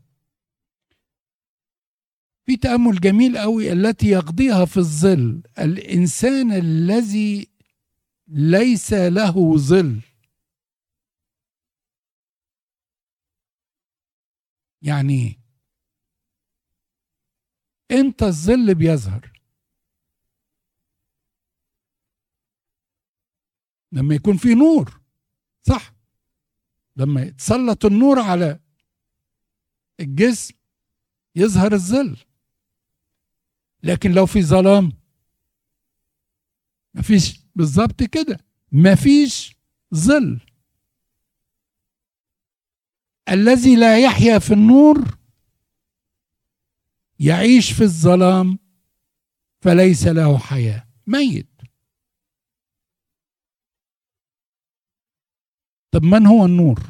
في 2.46 2.56
تأمل 2.56 3.00
جميل 3.00 3.38
قوي 3.38 3.72
التي 3.72 4.06
يقضيها 4.08 4.64
في 4.64 4.76
الظل. 4.76 5.42
الإنسان 5.58 6.52
الذي 6.52 7.48
ليس 8.28 8.92
له 8.92 9.56
ظل. 9.56 10.00
يعني 14.82 15.12
إيه؟ 15.12 15.46
إمتى 18.00 18.24
الظل 18.24 18.74
بيظهر. 18.74 19.32
لما 23.92 24.14
يكون 24.14 24.36
في 24.36 24.54
نور 24.54 25.00
صح. 25.62 25.94
لما 26.96 27.22
يتسلط 27.22 27.84
النور 27.84 28.18
على 28.18 28.60
الجسم 30.00 30.54
يظهر 31.36 31.72
الظل. 31.72 32.16
لكن 33.82 34.10
لو 34.12 34.26
في 34.26 34.42
ظلام 34.42 34.92
مفيش. 36.94 37.40
بالظبط 37.54 38.02
كده. 38.02 38.38
مفيش 38.72 39.56
ظل. 39.94 40.40
الذي 43.28 43.76
لا 43.76 43.98
يحيا 43.98 44.38
في 44.38 44.54
النور 44.54 45.18
يعيش 47.20 47.72
في 47.72 47.82
الظلام 47.82 48.58
فليس 49.60 50.06
له 50.06 50.38
حياة. 50.38 50.86
ميت. 51.06 51.48
طب 55.90 56.02
من 56.02 56.26
هو 56.26 56.44
النور؟ 56.44 56.80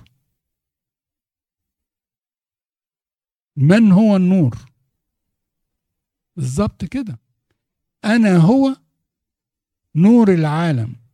من 3.56 3.92
هو 3.92 4.16
النور؟ 4.16 4.56
بالظبط 6.36 6.84
كده. 6.84 7.18
أنا 8.04 8.36
هو 8.36 8.76
نور 9.94 10.32
العالم. 10.32 11.05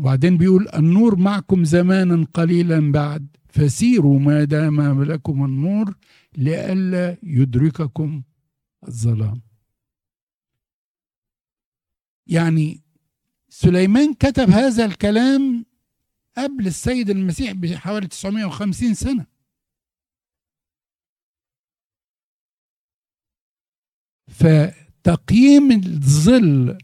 وبعدين 0.00 0.36
بيقول 0.36 0.68
النور 0.74 1.16
معكم 1.16 1.64
زمانا 1.64 2.26
قليلا 2.34 2.92
بعد 2.92 3.36
فسيروا 3.48 4.18
ما 4.18 4.44
دام 4.44 5.02
لكم 5.02 5.44
النور 5.44 5.94
لئلا 6.36 7.16
يدرككم 7.22 8.22
الظلام. 8.88 9.42
يعني 12.26 12.82
سليمان 13.48 14.14
كتب 14.14 14.50
هذا 14.50 14.84
الكلام 14.84 15.64
قبل 16.36 16.66
السيد 16.66 17.10
المسيح 17.10 17.52
بحوالي 17.52 18.06
950 18.06 18.94
سنة. 18.94 19.26
فتقييم 24.28 25.72
الظل 25.72 26.78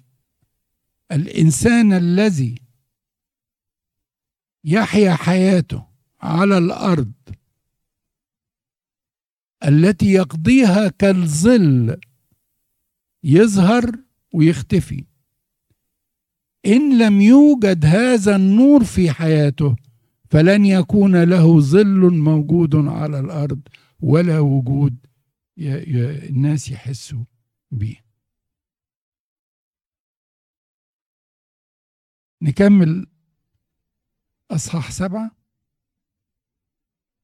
الإنسان 1.12 1.92
الذي 1.92 2.65
يحيا 4.66 5.14
حياته 5.14 5.86
على 6.20 6.58
الأرض 6.58 7.12
التي 9.64 10.06
يقضيها 10.12 10.88
كالظل 10.88 12.00
يظهر 13.24 13.98
ويختفي. 14.34 15.04
إن 16.66 16.98
لم 16.98 17.20
يوجد 17.20 17.84
هذا 17.84 18.36
النور 18.36 18.84
في 18.84 19.10
حياته 19.10 19.76
فلن 20.30 20.64
يكون 20.64 21.22
له 21.22 21.60
ظل 21.60 22.14
موجود 22.14 22.74
على 22.74 23.20
الأرض 23.20 23.60
ولا 24.00 24.38
وجود 24.40 24.96
الناس 25.58 26.70
يحسوا 26.70 27.24
به. 27.70 27.96
نكمل 32.42 33.06
أصحاح 34.50 34.90
سبعة. 34.90 35.30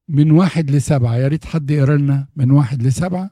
من 0.09 0.31
واحد 0.31 0.71
لسبعة. 0.71 1.17
يا 1.17 1.29
ريت 1.29 1.45
حد 1.45 1.71
يقرأ 1.71 1.97
لنا 1.97 2.29
من 2.37 2.51
واحد 2.51 2.83
لسبعة. 2.83 3.31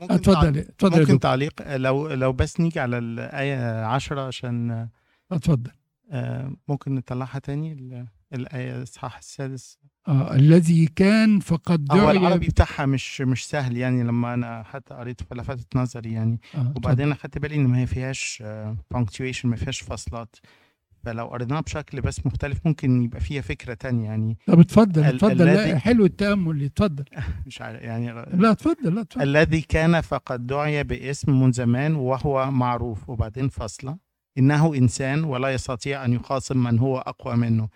ممكن 0.00 0.14
اتفضل 0.14 0.58
اتفضل 0.58 1.00
ممكن 1.00 1.18
تعليق 1.18 1.76
لو 1.76 2.08
لو 2.08 2.32
بس 2.32 2.60
نيجي 2.60 2.80
على 2.80 2.98
الآية 2.98 3.84
عشرة 3.84 4.26
عشان 4.26 4.88
اتفضل. 5.32 5.70
آه، 6.10 6.56
ممكن 6.68 6.94
نطلعها 6.94 7.38
تاني 7.38 7.72
ال- 7.72 8.06
الآية 8.34 8.76
الإصحاح 8.76 9.16
السادس. 9.18 9.78
آه 10.08 10.34
الذي 10.34 10.86
كان 10.86 11.40
فقد 11.40 11.92
هو 11.92 11.96
دعي 11.98 12.16
العربي 12.16 12.46
بتاعها 12.48 12.86
مش 12.86 13.20
مش 13.20 13.46
سهل 13.46 13.76
يعني 13.76 14.02
لما 14.02 14.34
أنا 14.34 14.62
حتى 14.62 14.94
قريت 14.94 15.22
فلفتت 15.22 15.76
نظري 15.76 16.12
يعني. 16.12 16.40
آه 16.54 16.72
وبعدين 16.76 17.12
أخدت 17.12 17.38
بالي 17.38 17.54
إن 17.56 17.66
ما 17.66 17.78
هي 17.78 17.86
فيهاش 17.86 18.42
بانكتويشن 18.90 19.48
ما 19.48 19.56
فيهاش 19.56 19.80
فاصلات. 19.80 20.36
فلو 21.04 21.26
قريناها 21.26 21.60
بشكل 21.60 22.00
بس 22.00 22.26
مختلف 22.26 22.58
ممكن 22.64 23.02
يبقى 23.02 23.20
فيها 23.20 23.42
فكرة 23.42 23.74
تانية 23.74 24.04
يعني 24.04 24.38
طب 24.46 24.60
اتفضل 24.60 25.04
اتفضل. 25.04 25.44
لا 25.46 25.78
حلو 25.78 26.04
التأمل 26.04 26.62
اتفضل. 26.64 27.04
مش 27.46 27.60
عارف 27.60 27.82
يعني 27.82 28.12
لا 28.12 28.50
اتفضل 28.50 28.94
لا 28.94 29.00
اتفضل. 29.00 29.22
الذي 29.22 29.60
كان 29.60 30.00
فقد 30.00 30.46
دعي 30.46 30.84
باسم 30.84 31.40
من 31.40 31.52
زمان 31.52 31.94
وهو 31.94 32.50
معروف 32.50 33.08
وبعدين 33.08 33.48
فاصلة 33.48 33.96
إنه 34.38 34.74
إنسان 34.74 35.24
ولا 35.24 35.48
يستطيع 35.48 36.04
أن 36.04 36.12
يخاصم 36.12 36.62
من 36.62 36.78
هو 36.78 36.98
أقوى 36.98 37.36
منه. 37.36 37.68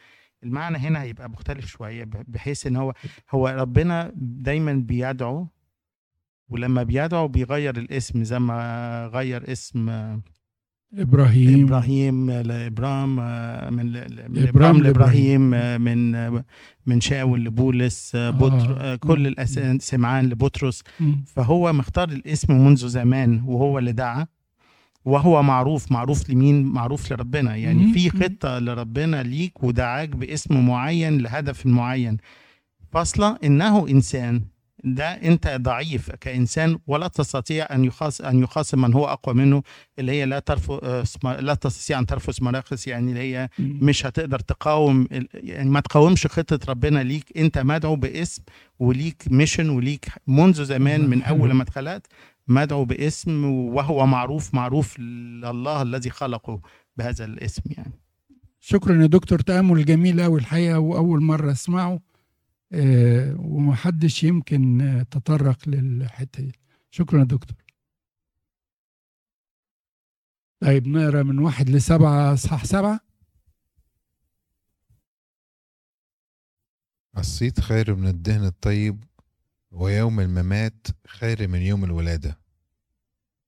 المعنى 0.42 0.78
هنا 0.78 1.02
هيبقى 1.02 1.30
مختلف 1.30 1.66
شوية 1.66 2.04
ب- 2.04 2.24
بحيث 2.28 2.66
إن 2.66 2.76
هو 2.76 2.92
هو 3.30 3.48
ربنا 3.48 4.12
دايما 4.16 4.72
بيدعو 4.72 5.46
ولما 6.48 6.82
بيدعو 6.82 7.28
بيغير 7.28 7.76
الاسم 7.78 8.24
زي 8.24 8.38
ما 8.38 9.06
غير 9.14 9.52
اسم 9.52 9.88
إبراهيم 10.94 11.64
إبراهيم 11.64 12.30
لإبرام 12.30 13.20
آه، 13.20 13.70
من 13.70 13.96
إبرام. 14.36 14.76
لإبراهيم 14.82 15.54
آه، 15.54 15.78
من 15.78 16.14
آه، 16.14 16.44
من 16.86 17.00
شاول 17.00 17.44
لبولس 17.44 18.12
بطر 18.16 18.76
آه. 18.80 18.96
كل. 18.96 19.34
الأس- 19.34 19.76
سمعان 19.80 20.26
لبطرس. 20.28 20.82
فهو 21.26 21.72
مختار 21.72 22.08
الاسم 22.08 22.52
منذ 22.64 22.88
زمان 22.88 23.42
وهو 23.46 23.78
اللي 23.78 23.92
دعا 23.92 24.26
وهو 25.04 25.42
معروف 25.42 25.92
معروف 25.92 26.30
لمين 26.30 26.62
معروف 26.64 27.12
لربنا 27.12 27.56
يعني. 27.56 27.92
في 27.92 28.10
خطة 28.10 28.58
لربنا 28.58 29.22
ليك 29.22 29.62
ودعاك 29.62 30.08
باسم 30.08 30.66
معين 30.66 31.18
لهدف 31.18 31.66
معين 31.66 32.16
فاصلة 32.92 33.38
إنه 33.44 33.88
إنسان 33.88 34.42
ده 34.84 35.04
أنت 35.08 35.48
ضعيف 35.60 36.10
كإنسان 36.10 36.78
ولا 36.86 37.08
تستطيع 37.08 37.66
أن 37.74 37.84
يخاص 37.84 38.20
أن 38.20 38.38
يخاصم 38.42 38.80
من 38.80 38.94
هو 38.94 39.06
أقوى 39.06 39.34
منه 39.34 39.62
اللي 39.98 40.12
هي 40.12 40.26
لا 40.26 40.38
ترفض 40.38 40.84
لا 41.24 41.54
تستطيع 41.54 41.98
أن 41.98 42.06
ترفض 42.06 42.34
مراخص 42.44 42.86
يعني 42.86 43.10
اللي 43.12 43.20
هي. 43.20 43.48
مش 43.58 44.06
هتقدر 44.06 44.38
تقاوم 44.38 45.08
يعني 45.34 45.70
ما 45.70 45.80
تقاومش 45.80 46.26
خطة 46.26 46.60
ربنا 46.68 47.02
ليك 47.02 47.38
انت 47.38 47.58
مدعو 47.58 47.96
باسم 47.96 48.42
وليك 48.78 49.22
ميشن 49.30 49.68
وليك 49.70 50.08
منذ 50.26 50.64
زمان 50.64 51.10
من. 51.10 51.22
أول 51.22 51.52
ما 51.52 51.62
اتخلقت 51.62 52.06
مدعو 52.48 52.84
باسم 52.84 53.44
وهو 53.44 54.06
معروف 54.06 54.54
معروف 54.54 54.98
لله 54.98 55.82
الذي 55.82 56.10
خلقه 56.10 56.60
بهذا 56.96 57.24
الاسم 57.24 57.62
يعني 57.66 57.92
شكرا 58.60 59.02
يا 59.02 59.06
دكتور 59.06 59.40
تأمل 59.40 59.84
جميل 59.84 60.20
أوي 60.20 60.40
الحقيقة 60.40 60.78
وأول 60.78 61.22
مرة 61.22 61.52
أسمعه 61.52 61.92
آه، 61.92 62.00
ومحدش 63.38 64.24
يمكن 64.24 64.80
آه، 64.80 65.02
تطرق 65.02 65.68
للحتة 65.68 66.42
دي. 66.42 66.52
شكرا 66.90 67.18
يا 67.18 67.24
دكتور. 67.24 67.56
طيب 70.60 70.86
نقرأ 70.88 71.22
من 71.22 71.38
واحد 71.38 71.68
لسبعة 71.70 72.32
أصحاح 72.34 72.64
سبعة؟ 72.64 73.00
الصيت 77.18 77.60
خير 77.60 77.94
من 77.94 78.08
الدهن 78.08 78.44
الطيب 78.44 79.04
ويوم 79.70 80.20
الممات 80.20 80.86
خير 81.06 81.48
من 81.48 81.58
يوم 81.62 81.84
الولادة. 81.84 82.38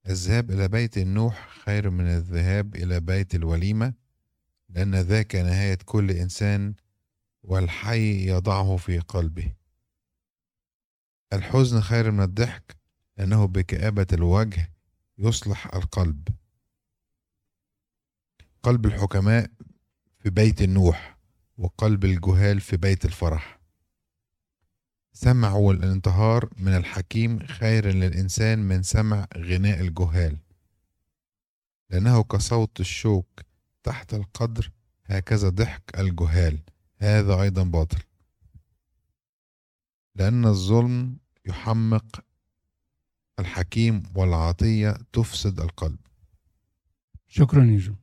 الذهاب 0.08 0.50
إلى 0.50 0.68
بيت 0.68 0.98
النوح 0.98 1.48
خير 1.64 1.90
من 1.90 2.06
الذهاب 2.06 2.76
إلى 2.76 3.00
بيت 3.00 3.34
الوليمة 3.34 3.94
لأن 4.68 4.94
ذاك 4.94 5.34
نهاية 5.36 5.78
كل 5.84 6.10
إنسان 6.10 6.74
والحي 7.42 8.28
يضعه 8.28 8.76
في 8.76 8.98
قلبه. 8.98 9.52
الحزن 11.32 11.80
خير 11.80 12.10
من 12.10 12.22
الضحك 12.22 12.76
لأنه 13.16 13.46
بكآبة 13.46 14.06
الوجه 14.12 14.72
يصلح 15.18 15.74
القلب. 15.74 16.28
قلب 18.62 18.86
الحكماء 18.86 19.50
في 20.18 20.30
بيت 20.30 20.62
النوح 20.62 21.18
وقلب 21.58 22.04
الجهال 22.04 22.60
في 22.60 22.76
بيت 22.76 23.04
الفرح. 23.04 23.60
سمع 25.12 25.52
والانتهار 25.52 26.48
من 26.56 26.76
الحكيم 26.76 27.38
خير 27.46 27.86
للإنسان 27.86 28.58
من 28.58 28.82
سمع 28.82 29.26
غناء 29.36 29.80
الجهال. 29.80 30.38
لأنه 31.90 32.22
كصوت 32.22 32.80
الشوك 32.80 33.40
تحت 33.82 34.14
القدر 34.14 34.70
هكذا 35.04 35.48
ضحك 35.48 35.98
الجهال. 35.98 36.58
هذا 37.00 37.42
أيضا 37.42 37.62
باطل. 37.62 38.02
لأن 40.14 40.44
الظلم 40.44 41.18
يحمق 41.46 42.24
الحكيم 43.38 44.02
والعطية 44.14 44.98
تفسد 45.12 45.60
القلب. 45.60 45.98
شكرا 47.28 47.64
يا 47.64 47.78
جو. 47.78 47.94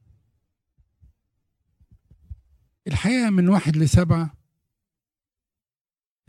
الحقيقة 2.88 3.30
من 3.30 3.50
واحد 3.50 3.78
لسبعة 3.78 4.38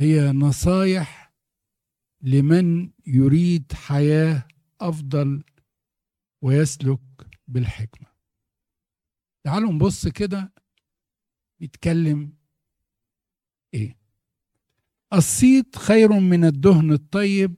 هي 0.00 0.32
نصايح 0.32 1.32
لمن 2.20 2.90
يريد 3.06 3.72
حياة 3.72 4.48
أفضل 4.80 5.44
ويسلك 6.42 7.00
بالحكمة. 7.48 8.08
تعالوا 9.44 9.72
نبص 9.72 10.08
كده 10.08 10.52
بيتكلم 11.60 12.37
إيه؟ 13.74 13.96
الصيت 15.12 15.76
خير 15.76 16.12
من 16.12 16.44
الدهن 16.44 16.92
الطيب. 16.92 17.54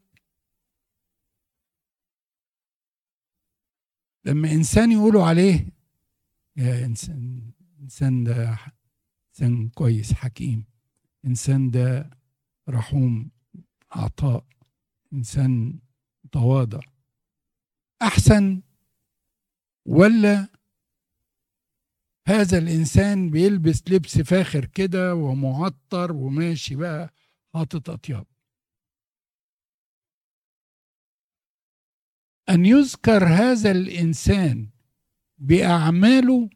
لما 4.24 4.52
إنسان 4.52 4.92
يقولوا 4.92 5.24
عليه 5.24 5.68
يا 6.56 6.84
إنسان 6.86 7.50
إنسان 7.80 8.24
ده 8.24 8.58
إنسان 9.28 9.68
كويس 9.68 10.12
حكيم. 10.12 10.64
إنسان 11.24 11.70
ده 11.70 12.10
رحوم 12.68 13.30
عطاء. 13.92 14.44
إنسان 15.12 15.78
تواضع 16.32 16.80
أحسن 18.02 18.62
ولا 19.86 20.48
هذا 22.30 22.58
الإنسان 22.58 23.30
بيلبس 23.30 23.82
لبس 23.88 24.18
فاخر 24.18 24.64
كده 24.64 25.14
ومعطر 25.14 26.12
وماشي 26.12 26.76
بقى 26.76 27.12
حاطط 27.54 27.90
أطياب. 27.90 28.26
أن 32.48 32.66
يذكر 32.66 33.24
هذا 33.24 33.70
الإنسان 33.70 34.68
بأعماله 35.38 36.50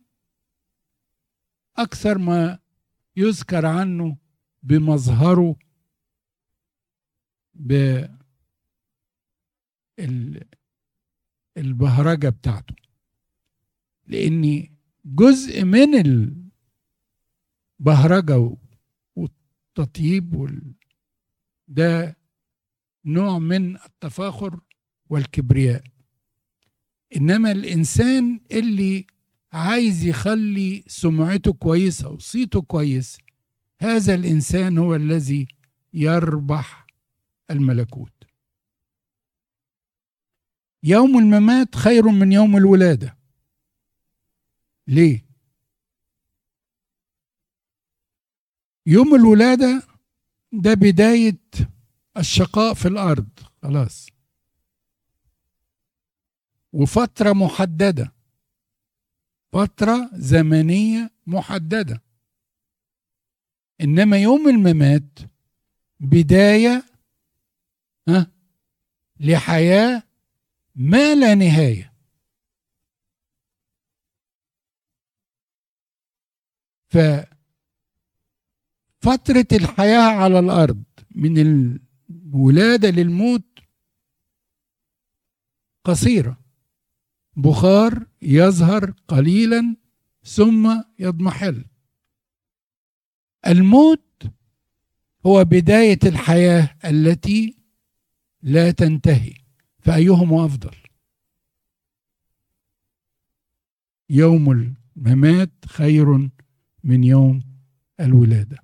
أكثر 1.77 2.19
ما 2.19 2.59
يذكر 3.17 3.67
عنه 3.67 4.17
بمظهره 4.63 5.57
ب 7.55 7.73
ال- 9.99 10.49
البهرجة 11.57 12.29
بتاعته. 12.29 12.75
لأني 14.07 14.74
جزء 15.05 15.64
من 15.64 15.95
البهرجة 17.81 18.57
والتطيب 19.17 20.35
وال... 20.37 20.75
ده 21.69 22.17
نوع 23.05 23.38
من 23.38 23.77
التفاخر 23.77 24.61
والكبرياء. 25.11 25.85
إنما 27.17 27.53
الإنسان 27.53 28.40
اللي 28.53 29.07
عايز 29.53 30.05
يخلي 30.05 30.85
سمعته 30.87 31.53
كويسة 31.53 32.09
وصيته 32.09 32.62
كويس 32.62 33.19
هذا 33.81 34.14
الإنسان 34.14 34.79
هو 34.79 34.95
الذي 34.95 35.47
يربح 35.93 36.87
الملكوت. 37.51 38.12
يوم 40.83 41.19
الممات 41.19 41.75
خير 41.77 42.09
من 42.09 42.33
يوم 42.33 42.57
الولادة. 42.57 43.24
ليه؟ 44.87 45.25
يوم 48.87 49.14
الولادة 49.14 49.83
ده 50.53 50.75
بداية 50.75 51.38
الشقاء 52.16 52.75
في 52.75 52.88
الأرض 52.88 53.29
خلاص. 53.62 54.07
وفترة 56.73 57.33
محددة. 57.33 58.12
فترة 59.53 60.11
زمنية 60.12 61.11
محددة. 61.27 62.03
إنما 63.81 64.18
يوم 64.23 64.49
الممات 64.49 65.18
بداية 66.01 66.85
ها 68.09 68.27
لحياة 69.20 70.03
ما 70.75 71.14
لا 71.14 71.35
ففترة 79.02 79.46
الحياة 79.52 80.11
على 80.11 80.38
الأرض 80.38 80.83
من 81.14 81.38
الولادة 81.38 82.90
للموت 82.90 83.59
قصيرة. 85.85 86.40
بخار 87.37 88.07
يظهر 88.22 88.94
قليلا 89.09 89.76
ثم 90.24 90.83
يضمحل. 90.98 91.64
الموت 93.46 94.22
هو 95.26 95.44
بداية 95.44 95.98
الحياة 96.04 96.76
التي 96.85 97.59
لا 98.42 98.70
تنتهي 98.70 99.35
فأيهما 99.78 100.44
أفضل؟ 100.44 100.76
يوم 104.11 104.74
الممات 104.96 105.52
خير 105.66 106.30
من 106.85 107.05
يوم 107.05 107.42
الولادة. 108.01 108.59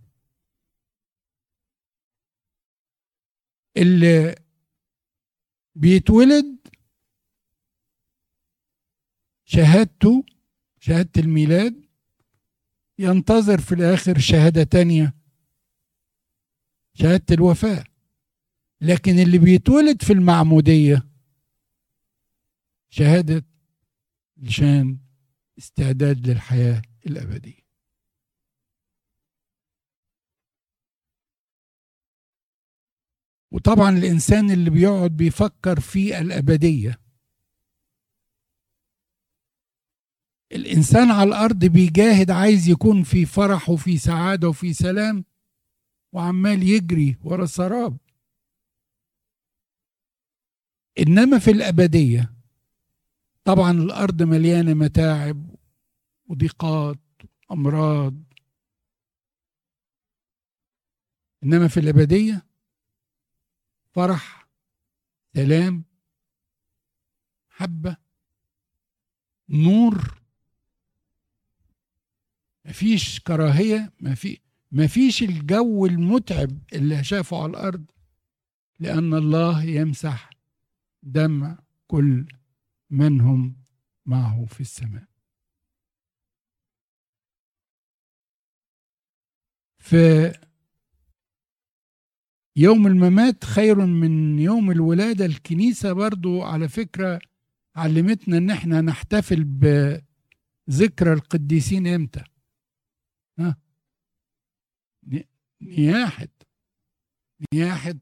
اللي 3.77 4.35
بيتولد 5.75 6.59
شهادته 9.45 10.25
شهادة 10.79 11.11
الميلاد 11.23 11.85
ينتظر 12.99 13.61
في 13.61 13.75
الآخر 13.75 14.19
شهادة 14.19 14.63
تانية 14.63 15.15
شهادة 16.95 17.35
الوفاة. 17.35 17.85
لكن 18.81 19.19
اللي 19.19 19.39
بيتولد 19.39 20.03
في 20.03 20.13
المعمودية 20.13 21.07
شهادة 22.91 23.45
لشان 24.37 24.99
استعداد 25.59 26.27
للحياة 26.27 26.83
الأبدية. 27.07 27.70
وطبعا 33.51 33.91
الإنسان 33.91 34.51
اللي 34.51 34.71
بيقعد 34.71 35.11
بيفكر 35.17 35.81
في 35.81 36.19
الأبدية. 36.21 37.01
الإنسان 40.53 41.11
على 41.11 41.29
الأرض 41.29 41.65
بيجاهد 41.65 42.31
عايز 42.31 42.69
يكون 42.69 43.03
في 43.03 43.27
فرح 43.27 43.69
وفي 43.71 43.99
سعادة 43.99 44.49
وفي 44.49 44.73
سلام 44.73 45.25
وعمال 46.13 46.63
يجري 46.63 47.17
ورا 47.25 47.47
سراب 47.47 47.97
إنما 50.99 51.39
في 51.39 51.51
الأبدية 51.51 52.33
طبعا 53.45 53.71
الأرض 53.71 54.23
مليانة 54.23 54.75
متاعب 54.75 55.55
وضيقات 56.29 56.99
امراض 57.53 58.15
إنما 61.45 61.69
في 61.69 61.81
الأبدية 61.81 62.47
فرح 63.91 64.49
سلام 65.35 65.85
حبه 67.49 67.97
نور. 69.49 70.21
مفيش 72.65 73.21
كراهية 73.21 73.93
مفي 74.01 74.41
مفيش 74.73 75.23
الجو 75.23 75.87
المتعب 75.87 76.59
اللي 76.73 77.05
شافه 77.05 77.43
على 77.43 77.51
الأرض 77.51 77.91
لأن 78.79 79.15
الله 79.15 79.63
يمسح 79.65 80.31
دمع 81.03 81.59
كل 81.87 82.27
من 82.91 83.21
هم 83.21 83.57
معه 84.07 84.45
في 84.45 84.61
السماء. 84.61 85.05
في 89.79 90.33
يوم 92.57 92.87
الممات 92.87 93.45
خير 93.45 93.87
من 93.87 94.39
يوم 94.39 94.71
الولادة. 94.71 95.25
الكنيسة 95.25 95.93
برضو 95.93 96.43
على 96.43 96.69
فكرة 96.69 97.21
علمتنا 97.77 98.37
إن 98.37 98.51
إحنا 98.51 98.81
نحتفل 98.81 99.45
بذكرى 99.45 101.13
القديسين 101.13 101.87
إمتى؟ 101.87 102.25
ها؟ 103.39 103.57
نياحة 105.63 106.29
نياحة 107.55 107.95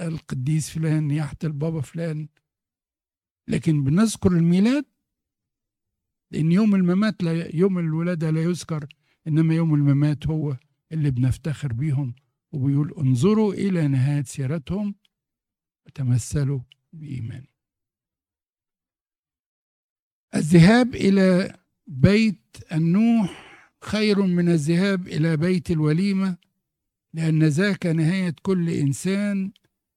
القديس 0.00 0.70
فلان 0.70 1.08
نياحة 1.08 1.36
البابا 1.44 1.80
فلان. 1.80 2.28
لكن 3.48 3.84
بنذكر 3.84 4.32
الميلاد 4.32 4.84
لأن 6.30 6.52
يوم 6.52 6.74
الممات 6.74 7.22
لا 7.22 7.56
يوم 7.56 7.78
الولادة 7.78 8.30
لا 8.30 8.42
يذكر 8.42 8.88
إنما 9.28 9.54
يوم 9.54 9.74
الممات 9.74 10.26
هو 10.26 10.56
اللي 10.92 11.10
بنفتخر 11.10 11.72
بيهم. 11.72 12.14
وبيقول 12.56 12.94
انظروا 12.98 13.54
إلى 13.54 13.88
نهاية 13.88 14.22
سيرتهم 14.22 14.94
وتمثلوا 15.86 16.60
بإيمان. 16.92 17.46
الذهاب 20.34 20.94
إلى 20.94 21.56
بيت 21.86 22.56
النوح 22.72 23.46
خير 23.82 24.22
من 24.22 24.48
الذهاب 24.48 25.06
إلى 25.08 25.36
بيت 25.36 25.70
الوليمة 25.70 26.36
لأن 27.14 27.44
ذاك 27.44 27.86
نهاية 27.86 28.34
كل 28.42 28.70
إنسان 28.70 29.52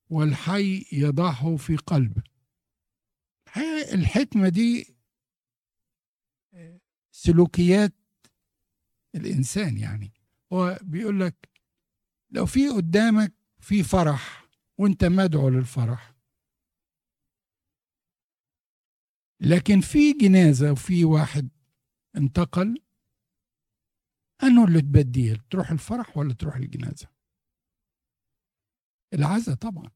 والحي 0.10 0.86
يضعه 0.92 1.56
في 1.56 1.76
قلبه 1.76 2.24
الحكمة 3.94 4.50
دي 4.50 4.96
سلوكيات 7.12 7.94
الإنسان 9.16 9.78
يعني. 9.78 10.14
هو 10.54 10.80
بيقول 10.82 11.20
لك 11.20 11.50
لو 12.32 12.46
في 12.46 12.70
قدامك 12.70 13.34
في 13.60 13.84
فرح 13.84 14.50
وانت 14.78 15.06
مدعو 15.06 15.50
للفرح 15.50 16.16
لكن 19.42 19.82
في 19.82 20.14
جنازة 20.14 20.72
وفي 20.72 21.06
واحد 21.06 21.50
انتقل 22.16 22.82
أنه 24.44 24.66
اللي 24.66 24.82
تبديه 24.82 25.36
تروح 25.50 25.72
الفرح 25.72 26.18
ولا 26.18 26.34
تروح 26.34 26.56
الجنازة؟ 26.56 27.08
العزة 29.14 29.54
طبعا. 29.56 29.92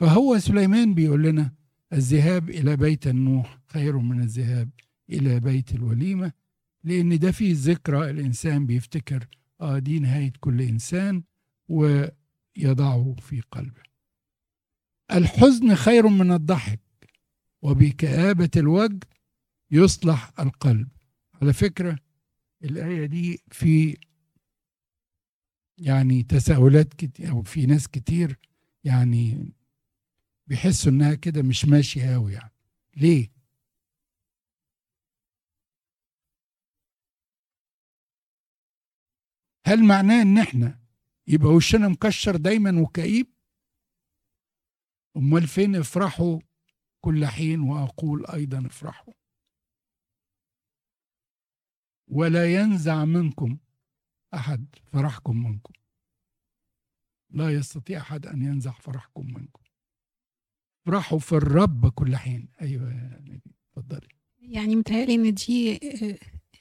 فهو 0.00 0.38
سليمان 0.38 0.94
بيقول 0.94 1.22
لنا 1.22 1.54
الذهاب 1.92 2.50
إلى 2.50 2.76
بيت 2.76 3.06
النوح 3.06 3.58
خير 3.66 3.98
من 3.98 4.22
الذهاب 4.22 4.70
إلى 5.10 5.40
بيت 5.40 5.72
الوليمة 5.72 6.32
لأن 6.84 7.18
ده 7.18 7.32
فيه 7.32 7.54
ذكرى 7.56 8.10
الإنسان 8.10 8.66
بيفتكر 8.66 9.28
آه 9.60 9.78
دي 9.78 9.98
نهاية 9.98 10.32
كل 10.40 10.62
إنسان. 10.62 11.22
ويضعه 11.68 13.16
في 13.20 13.40
قلبه. 13.40 13.82
الحزن 15.12 15.74
خير 15.74 16.08
من 16.08 16.32
الضحك 16.32 16.80
وبكآبة 17.62 18.50
الوجه 18.56 19.00
يصلح 19.70 20.32
القلب. 20.40 20.88
على 21.42 21.52
فكرة 21.52 21.98
الآية 22.64 23.06
دي 23.06 23.42
في 23.50 23.96
يعني 25.78 26.22
تساؤلات 26.22 26.94
كتير 26.94 27.30
أو 27.30 27.42
في 27.42 27.66
ناس 27.66 27.88
كتير 27.88 28.38
يعني 28.84 29.52
بيحسوا 30.46 30.92
إنها 30.92 31.14
كده 31.14 31.42
مش 31.42 31.64
ماشية 31.64 32.14
أوي 32.14 32.32
يعني. 32.32 32.52
ليه؟ 32.96 33.30
هل 39.66 39.84
معناه 39.84 40.22
إن 40.22 40.38
إحنا 40.38 40.78
يبقى 41.28 41.48
وشنا 41.48 41.88
مكشر 41.88 42.36
دايما 42.36 42.80
وكئيب؟ 42.80 43.26
أمال 45.16 45.46
فين 45.48 45.76
افرحوا؟ 45.76 46.40
كل 47.00 47.26
حين 47.26 47.60
وأقول 47.60 48.26
أيضا 48.26 48.66
افرحوا. 48.66 49.14
ولا 52.08 52.54
ينزع 52.54 53.04
منكم 53.04 53.58
أحد 54.34 54.74
فرحكم 54.92 55.42
منكم. 55.42 55.72
لا 57.30 57.50
يستطيع 57.50 58.00
أحد 58.00 58.26
أن 58.26 58.42
ينزع 58.42 58.72
فرحكم 58.72 59.26
منكم. 59.26 59.62
افرحوا 60.86 61.18
في 61.18 61.32
الرب 61.32 61.88
كل 61.88 62.16
حين. 62.16 62.48
أيوة 62.60 62.90
يا 62.90 63.18
نبي 63.20 63.54
اتفضلي 63.68 64.08
يعني 64.40 64.76
متهيألي 64.76 65.14
إن 65.14 65.34
دي 65.34 65.80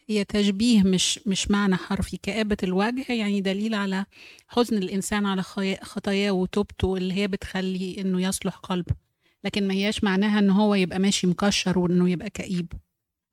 هي 0.10 0.24
تشبيه 0.24 0.84
مش 0.84 1.20
مش 1.26 1.52
معنى 1.52 1.76
حرفي. 1.76 2.18
كآبة 2.24 2.58
الوجه 2.64 3.06
يعني 3.14 3.42
دليل 3.42 3.74
على 3.74 4.06
حزن 4.48 4.78
الإنسان 4.78 5.26
على 5.26 5.44
خطاياه 5.82 6.32
وتوبته 6.32 6.98
اللي 6.98 7.14
هي 7.14 7.28
بتخلي 7.28 8.02
إنه 8.02 8.22
يصلح 8.22 8.56
قلبه. 8.56 8.96
لكن 9.44 9.68
ما 9.68 9.74
هياش 9.74 10.04
معناها 10.04 10.40
إن 10.40 10.50
هو 10.50 10.76
يبقى 10.76 11.00
ماشي 11.00 11.28
مكشر 11.28 11.80
وإنه 11.80 12.10
يبقى 12.10 12.30
كئيب. 12.30 12.74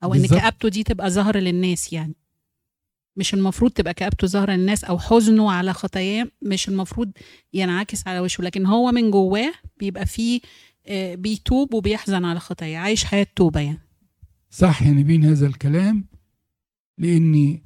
أو 0.04 0.14
إن 0.14 0.20
بالظبط. 0.20 0.40
كآبته 0.40 0.68
دي 0.68 0.82
تبقى 0.82 1.10
ظاهرة 1.10 1.38
للناس 1.38 1.92
يعني. 1.92 2.14
مش 3.16 3.34
المفروض 3.34 3.70
تبقى 3.70 3.94
كآبته 3.94 4.26
ظاهرة 4.26 4.52
للناس 4.52 4.84
أو 4.84 4.98
حزنه 4.98 5.50
على 5.50 5.72
خطاياه 5.72 6.26
مش 6.42 6.68
المفروض 6.68 7.10
ينعكس 7.52 8.06
على 8.06 8.20
وشه. 8.20 8.42
لكن 8.42 8.66
هو 8.66 8.92
من 8.92 9.10
جواه 9.10 9.52
بيبقى 9.76 10.06
فيه 10.06 10.40
آه، 10.86 11.14
بيتوب 11.14 11.74
وبيحزن 11.74 12.24
على 12.24 12.40
خطاياه. 12.40 12.78
عايش 12.78 13.04
حياة 13.04 13.26
توبة 13.36 13.60
يعني. 13.60 13.80
صح 14.50 14.82
يا 14.82 14.90
نبين 14.90 15.24
هذا 15.24 15.46
الكلام. 15.46 16.04
لأني 16.98 17.62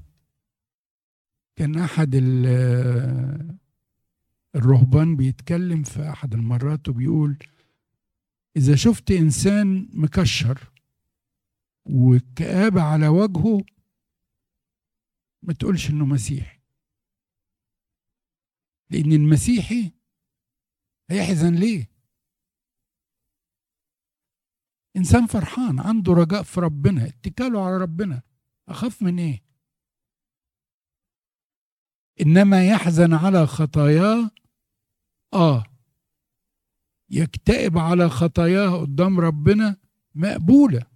كان 1.57 1.79
أحد 1.79 2.15
ال- 2.15 3.59
الرهبان 4.55 5.17
بيتكلم 5.17 5.83
في 5.83 6.11
أحد 6.11 6.35
المرات 6.35 6.89
وبيقول 6.89 7.39
إذا 8.57 8.77
شفت 8.77 9.11
إنسان 9.11 9.89
مكشر 9.93 10.71
والكآبة 11.87 12.83
على 12.83 13.09
وجهه 13.09 13.61
ما 15.43 15.53
تقولش 15.55 15.91
إنه 15.91 16.05
مسيحي. 16.07 16.59
لأن 18.91 19.13
المسيحي 19.13 19.93
هيحزن 21.11 21.55
ليه؟ 21.55 21.89
إنسان 24.97 25.27
فرحان 25.27 25.81
عنده 25.81 26.13
رجاء 26.13 26.43
في 26.43 26.61
ربنا 26.61 27.07
اتكاله 27.07 27.67
على 27.67 27.77
ربنا. 27.77 28.23
أخاف 28.69 29.03
من 29.03 29.19
إيه؟ 29.19 29.43
إنما 32.21 32.69
يحزن 32.69 33.15
على 33.15 33.47
خطاياه 33.47 34.31
آه 35.35 35.65
يكتئب 37.11 37.79
على 37.79 38.09
خطاياه 38.09 38.81
قدام 38.81 39.21
ربنا 39.21 39.77
مقبولة. 40.15 40.87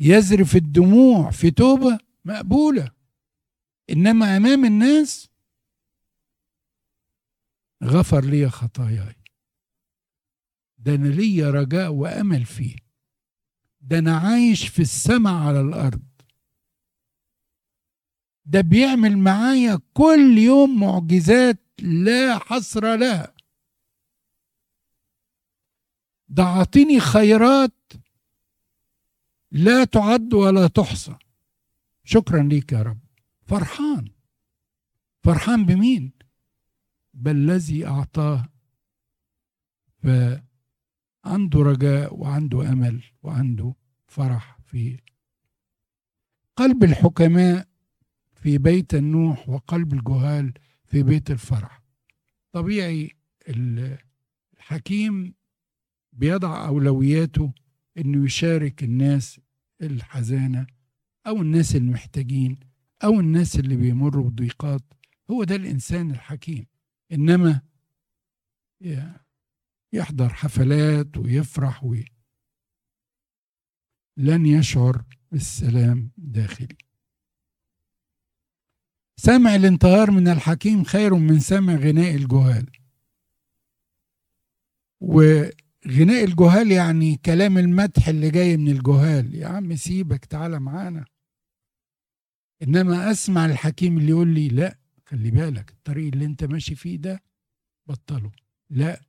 يذرف 0.00 0.56
الدموع 0.56 1.30
في 1.30 1.50
توبة 1.50 1.98
مقبولة. 2.24 2.92
إنما 3.90 4.36
أمام 4.36 4.64
الناس 4.64 5.30
غفر 7.84 8.24
لي 8.24 8.50
خطاياي. 8.50 9.16
ده 10.78 10.94
أنا 10.94 11.08
ليا 11.08 11.50
رجاء 11.50 11.90
وأمل 11.92 12.44
فيه. 12.44 12.76
ده 13.80 13.98
أنا 13.98 14.18
عايش 14.18 14.68
في 14.68 14.82
السماء 14.82 15.34
على 15.34 15.60
الأرض. 15.60 16.13
ده 18.44 18.60
بيعمل 18.60 19.18
معايا 19.18 19.80
كل 19.92 20.38
يوم 20.38 20.80
معجزات 20.80 21.60
لا 21.82 22.38
حصر 22.38 22.96
لها. 22.96 23.34
ده 26.28 26.42
عاطيني 26.44 27.00
خيرات 27.00 27.92
لا 29.50 29.84
تعد 29.84 30.34
ولا 30.34 30.66
تحصى. 30.66 31.16
شكرا 32.04 32.42
ليك 32.42 32.72
يا 32.72 32.82
رب. 32.82 33.00
فرحان. 33.42 34.10
فرحان 35.22 35.64
بمين؟ 35.66 36.12
بل 37.14 37.36
الذي 37.36 37.86
أعطاه. 37.86 38.48
عنده 41.24 41.60
رجاء 41.60 42.14
وعنده 42.14 42.72
أمل 42.72 43.02
وعنده 43.22 43.74
فرح 44.06 44.58
في 44.64 45.00
قلب 46.56 46.84
الحكماء 46.84 47.68
في 48.44 48.58
بيت 48.58 48.94
النوح 48.94 49.48
وقلب 49.48 49.92
الجهال 49.92 50.52
في 50.86 51.02
بيت 51.02 51.30
الفرح. 51.30 51.82
طبيعي 52.52 53.10
الحكيم 53.48 55.34
بيضع 56.12 56.66
أولوياته 56.68 57.52
إنه 57.98 58.24
يشارك 58.24 58.82
الناس 58.84 59.40
الحزانة 59.82 60.66
أو 61.26 61.42
الناس 61.42 61.76
المحتاجين 61.76 62.56
أو 63.04 63.20
الناس 63.20 63.58
اللي 63.58 63.76
بيمروا 63.76 64.30
بضيقات. 64.30 64.82
هو 65.30 65.44
ده 65.44 65.54
الإنسان 65.54 66.10
الحكيم. 66.10 66.66
إنما 67.12 67.60
يحضر 69.92 70.28
حفلات 70.28 71.16
ويفرح 71.16 71.84
وي 71.84 72.04
لن 74.16 74.46
يشعر 74.46 75.04
بالسلام 75.32 76.10
داخلي. 76.16 76.76
سمع 79.16 79.54
الانتهار 79.54 80.10
من 80.10 80.28
الحكيم 80.28 80.84
خير 80.84 81.14
من 81.14 81.40
سمع 81.40 81.74
غناء 81.74 82.14
الجهال. 82.14 82.66
وغناء 85.00 86.24
الجهال 86.24 86.72
يعني 86.72 87.16
كلام 87.16 87.58
المدح 87.58 88.08
اللي 88.08 88.30
جاي 88.30 88.56
من 88.56 88.68
الجهال. 88.68 89.34
يا 89.34 89.46
عم 89.46 89.76
سيبك 89.76 90.24
تعالى 90.24 90.60
معانا. 90.60 91.04
إنما 92.62 93.10
أسمع 93.10 93.46
الحكيم 93.46 93.98
اللي 93.98 94.08
يقول 94.10 94.28
لي 94.28 94.48
لا 94.48 94.78
خلي 95.06 95.30
بالك 95.30 95.70
الطريق 95.70 96.12
اللي 96.12 96.24
أنت 96.24 96.44
ماشي 96.44 96.74
فيه 96.74 96.96
ده 96.96 97.22
بطله. 97.86 98.32
لا 98.70 99.00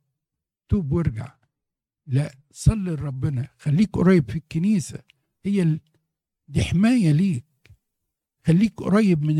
توب 0.68 0.92
وارجع. 0.92 1.34
لا 2.06 2.34
صلي 2.50 2.90
لربنا 2.90 3.48
خليك 3.58 3.90
قريب 3.92 4.30
في 4.30 4.36
الكنيسة. 4.36 5.02
هي 5.44 5.62
ال... 5.62 5.80
دي 6.48 6.64
حماية 6.64 7.12
ليك. 7.12 7.44
خليك 8.46 8.80
قريب 8.82 9.22
من 9.22 9.38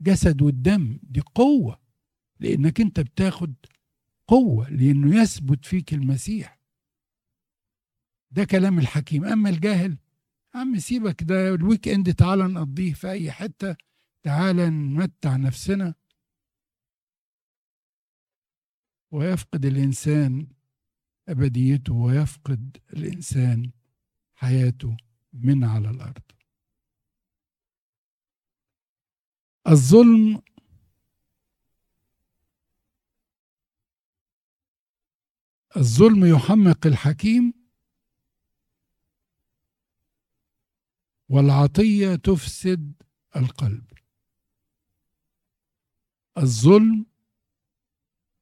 الجسد 0.00 0.42
والدم 0.42 0.98
دي 1.02 1.20
قوة 1.20 1.80
لأنك 2.40 2.80
أنت 2.80 3.00
بتاخد 3.00 3.54
قوة 4.26 4.68
لأنه 4.70 5.20
يثبت 5.22 5.64
فيك 5.64 5.94
المسيح. 5.94 6.60
ده 8.30 8.44
كلام 8.44 8.78
الحكيم. 8.78 9.24
أما 9.24 9.50
الجاهل 9.50 9.98
عم 10.54 10.78
سيبك 10.78 11.22
ده 11.22 11.54
الويك 11.54 11.88
إند 11.88 12.14
تعالى 12.14 12.42
نقضيه 12.42 12.92
في 12.92 13.10
أي 13.10 13.32
حتة 13.32 13.76
تعالى 14.22 14.70
نمتع 14.70 15.36
نفسنا. 15.36 15.94
ويفقد 19.10 19.64
الإنسان 19.64 20.46
أبديته 21.28 21.94
ويفقد 21.94 22.76
الإنسان 22.92 23.70
حياته 24.34 24.96
من 25.32 25.64
على 25.64 25.90
الأرض. 25.90 26.22
الظلم 29.68 30.42
الظلم 35.76 36.24
يحمق 36.24 36.86
الحكيم 36.86 37.52
والعطية 41.28 42.14
تفسد 42.14 43.02
القلب. 43.36 43.92
الظلم 46.38 47.06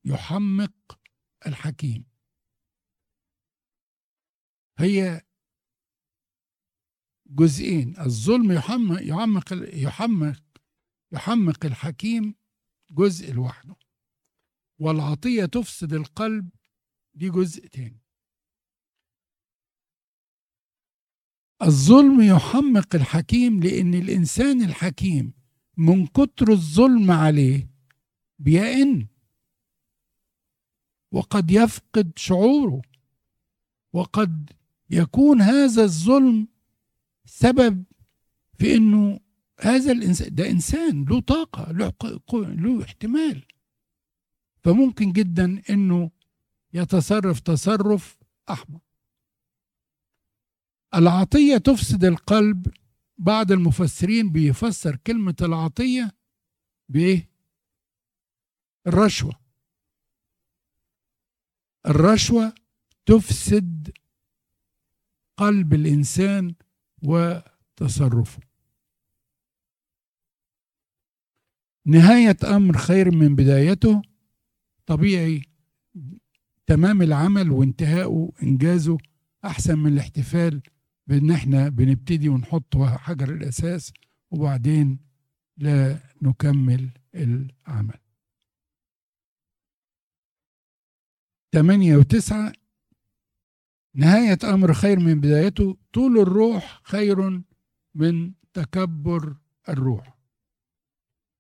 يحمق 0.05 1.01
الحكيم. 1.47 2.05
هي 4.79 5.23
جزئين. 7.27 8.01
الظلم 8.01 8.53
يحمق 8.53 9.03
يحمق 9.03 9.53
يحمق 9.75 10.48
يحمق 11.13 11.65
الحكيم 11.67 12.35
جزء 12.91 13.33
لوحده 13.33 13.77
والعطية 14.79 15.45
تفسد 15.45 15.93
القلب 15.93 16.49
دي 17.15 17.31
جزء 17.31 17.67
تاني. 17.67 18.01
الظلم 21.63 22.21
يحمق 22.21 22.95
الحكيم 22.95 23.61
لأن 23.63 23.95
الإنسان 23.95 24.63
الحكيم 24.63 25.33
من 25.77 26.07
كتر 26.07 26.53
الظلم 26.53 27.11
عليه 27.11 27.71
بيئن 28.39 29.07
وقد 31.13 31.51
يفقد 31.51 32.13
شعوره 32.17 32.83
وقد 33.93 34.51
يكون 34.91 35.41
هذا 35.43 35.83
الظلم 35.85 36.49
سبب 37.25 37.85
في 38.59 38.75
إنه 38.77 39.21
هذا 39.61 39.93
الانسان 39.93 40.35
ده 40.35 40.51
إنسان 40.51 41.05
له 41.05 41.21
طاقة 41.21 41.73
له 41.73 41.93
له 42.33 42.85
احتمال. 42.85 43.45
فممكن 44.65 45.13
جدا 45.13 45.63
إنه 45.71 46.11
يتصرف 46.73 47.41
تصرف 47.41 48.17
أحمق. 48.51 48.83
العطية 50.95 51.57
تفسد 51.57 52.05
القلب. 52.05 52.67
بعض 53.19 53.53
المفسرين 53.53 54.33
بيفسر 54.33 54.97
كلمة 54.97 55.37
العطية 55.43 56.13
بإيه؟ 56.89 57.29
الرشوة. 58.87 59.41
الرشوة 61.87 62.55
تفسد 63.07 63.93
قلب 65.37 65.75
الإنسان 65.75 66.55
وتصرفه. 67.03 68.48
نهاية 71.89 72.37
أمر 72.45 72.77
خير 72.77 73.11
من 73.15 73.35
بدايته 73.37 74.03
طبيعي. 74.87 75.43
تمام 76.67 77.03
العمل 77.03 77.51
وانتهائه 77.51 78.31
إنجازه 78.43 78.99
أحسن 79.45 79.79
من 79.79 79.93
الاحتفال 79.93 80.63
بأن 81.07 81.31
إحنا 81.31 81.69
بنبتدي 81.69 82.29
ونحط 82.29 82.77
حجر 82.77 83.35
الأساس 83.35 83.93
وبعدين 84.31 84.99
لا 85.57 85.99
نكمل 86.23 86.91
العمل. 87.15 87.99
ثمانية 91.53 91.97
وتسعة 91.97 92.53
نهاية 93.95 94.39
أمر 94.45 94.73
خير 94.73 95.01
من 95.01 95.21
بدايته 95.21 95.77
طول 95.93 96.19
الروح 96.19 96.81
خير 96.85 97.43
من 97.95 98.33
تكبر 98.53 99.37
الروح. 99.69 100.18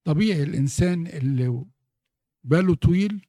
طبيعي 0.08 0.42
الإنسان 0.42 1.06
اللي 1.06 1.64
باله 2.44 2.74
طويل 2.74 3.26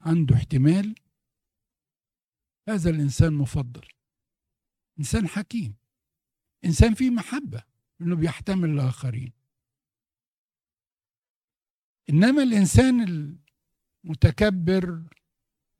عنده 0.00 0.34
احتمال 0.34 0.94
هذا 2.68 2.90
الإنسان 2.90 3.32
مفضل. 3.32 3.88
إنسان 4.98 5.28
حكيم. 5.28 5.74
إنسان 6.64 6.94
فيه 6.94 7.10
محبة 7.10 7.62
إنه 8.00 8.16
بيحتمل 8.16 8.70
الآخرين. 8.70 9.32
إنما 12.10 12.42
الإنسان 12.42 13.00
المتكبر 14.04 15.02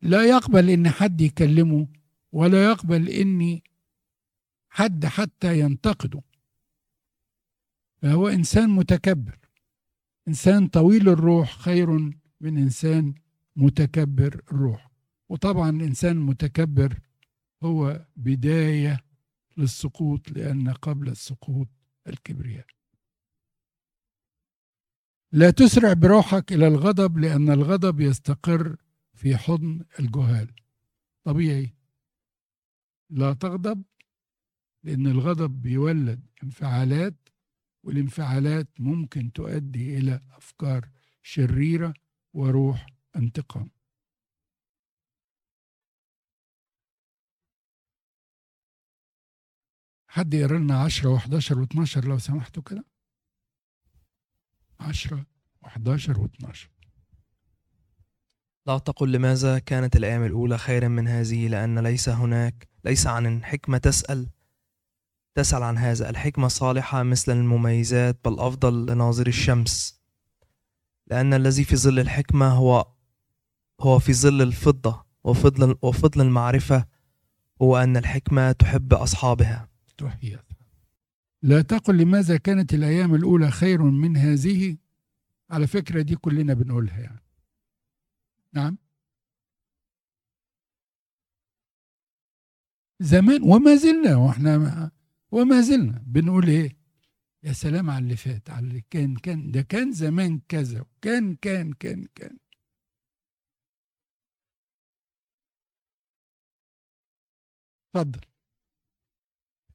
لا 0.02 0.24
يقبل 0.24 0.70
إن 0.70 0.88
حد 0.88 1.20
يكلمه 1.20 1.88
ولا 2.32 2.64
يقبل 2.70 3.08
إن 3.08 3.60
حد 4.68 5.06
حتى 5.06 5.60
ينتقده. 5.60 6.22
فهو 8.02 8.28
إنسان 8.28 8.70
متكبر. 8.70 9.38
إنسان 10.28 10.68
طويل 10.68 11.08
الروح 11.08 11.58
خير 11.58 11.90
من 12.40 12.58
إنسان 12.58 13.14
متكبر 13.56 14.42
الروح. 14.52 14.90
وطبعا 15.28 15.70
الانسان 15.70 16.16
المتكبر 16.16 17.00
هو 17.62 18.06
بداية 18.16 19.00
للسقوط 19.56 20.30
لأن 20.30 20.72
قبل 20.72 21.08
السقوط 21.08 21.68
الكبرياء. 22.06 22.66
لا 25.32 25.50
تسرع 25.50 25.92
بروحك 25.92 26.52
إلى 26.52 26.68
الغضب 26.68 27.18
لأن 27.18 27.50
الغضب 27.50 28.00
يستقر 28.00 28.76
في 29.14 29.36
حضن 29.36 29.84
الجهال. 30.00 30.50
طبيعي. 31.24 31.74
لا 33.10 33.32
تغضب 33.32 33.82
لأن 34.84 35.06
الغضب 35.06 35.62
بيولد 35.62 36.26
انفعالات 36.42 37.21
والانفعالات 37.82 38.68
ممكن 38.78 39.32
تؤدي 39.32 39.98
إلى 39.98 40.20
أفكار 40.30 40.88
شريرة 41.22 41.94
وروح 42.34 42.86
انتقام. 43.16 43.70
حد 50.08 50.34
يقرأ 50.34 50.58
لنا 50.58 50.82
10 50.82 51.18
و11 51.18 51.42
و12 51.54 52.06
لو 52.06 52.18
سمحتوا 52.18 52.62
كده؟ 52.62 52.84
10 54.80 55.26
و11 55.64 56.16
و12 56.16 56.68
لا 58.66 58.78
تقل 58.78 59.12
لماذا 59.12 59.58
كانت 59.58 59.96
الأيام 59.96 60.24
الأولى 60.24 60.58
خيرا 60.58 60.88
من 60.88 61.08
هذه 61.08 61.48
لأن 61.48 61.78
ليس 61.78 62.08
هناك 62.08 62.68
ليس 62.84 63.06
عن 63.06 63.44
حكمة 63.44 63.78
تسأل. 63.78 64.28
تسأل 65.34 65.62
عن 65.62 65.78
هذا. 65.78 66.10
الحكمة 66.10 66.48
صالحة 66.48 67.02
مثل 67.02 67.32
المميزات 67.32 68.18
بل 68.24 68.38
أفضل 68.38 68.86
لناظر 68.86 69.26
الشمس. 69.26 70.02
لأن 71.06 71.34
الذي 71.34 71.64
في 71.64 71.76
ظل 71.76 71.98
الحكمة 71.98 72.48
هو 72.48 72.86
هو 73.80 73.98
في 73.98 74.12
ظل 74.14 74.42
الفضة 74.42 75.04
وفضل 75.24 75.76
وفضل 75.82 76.20
المعرفة 76.20 76.86
هو 77.62 77.76
أن 77.76 77.96
الحكمة 77.96 78.52
تحب 78.52 78.94
أصحابها. 78.94 79.68
لا 81.42 81.62
تقل 81.62 81.98
لماذا 81.98 82.36
كانت 82.36 82.74
الأيام 82.74 83.14
الأولى 83.14 83.50
خير 83.50 83.82
من 83.82 84.16
هذه؟ 84.16 84.76
على 85.50 85.66
فكرة 85.66 86.02
دي 86.02 86.16
كلنا 86.16 86.54
بنقولها 86.54 86.98
يعني. 86.98 87.22
نعم. 88.52 88.78
زمان 93.00 93.42
وما 93.42 93.74
زلنا 93.76 94.16
وإحنا 94.16 94.90
وما 95.32 95.60
زلنا 95.60 96.02
بنقول 96.06 96.48
إيه؟ 96.48 96.76
يا 97.42 97.52
سلام 97.52 97.90
على 97.90 98.02
اللي 98.04 98.16
فات 98.16 98.50
على 98.50 98.66
اللي 98.66 98.82
كان 98.90 99.16
كان 99.16 99.50
ده 99.50 99.62
كان 99.62 99.92
زمان 99.92 100.40
كذا 100.48 100.80
وكان 100.80 101.34
كان 101.34 101.72
كان 101.72 102.06
كان. 102.14 102.38
اتفضل. 107.94 108.20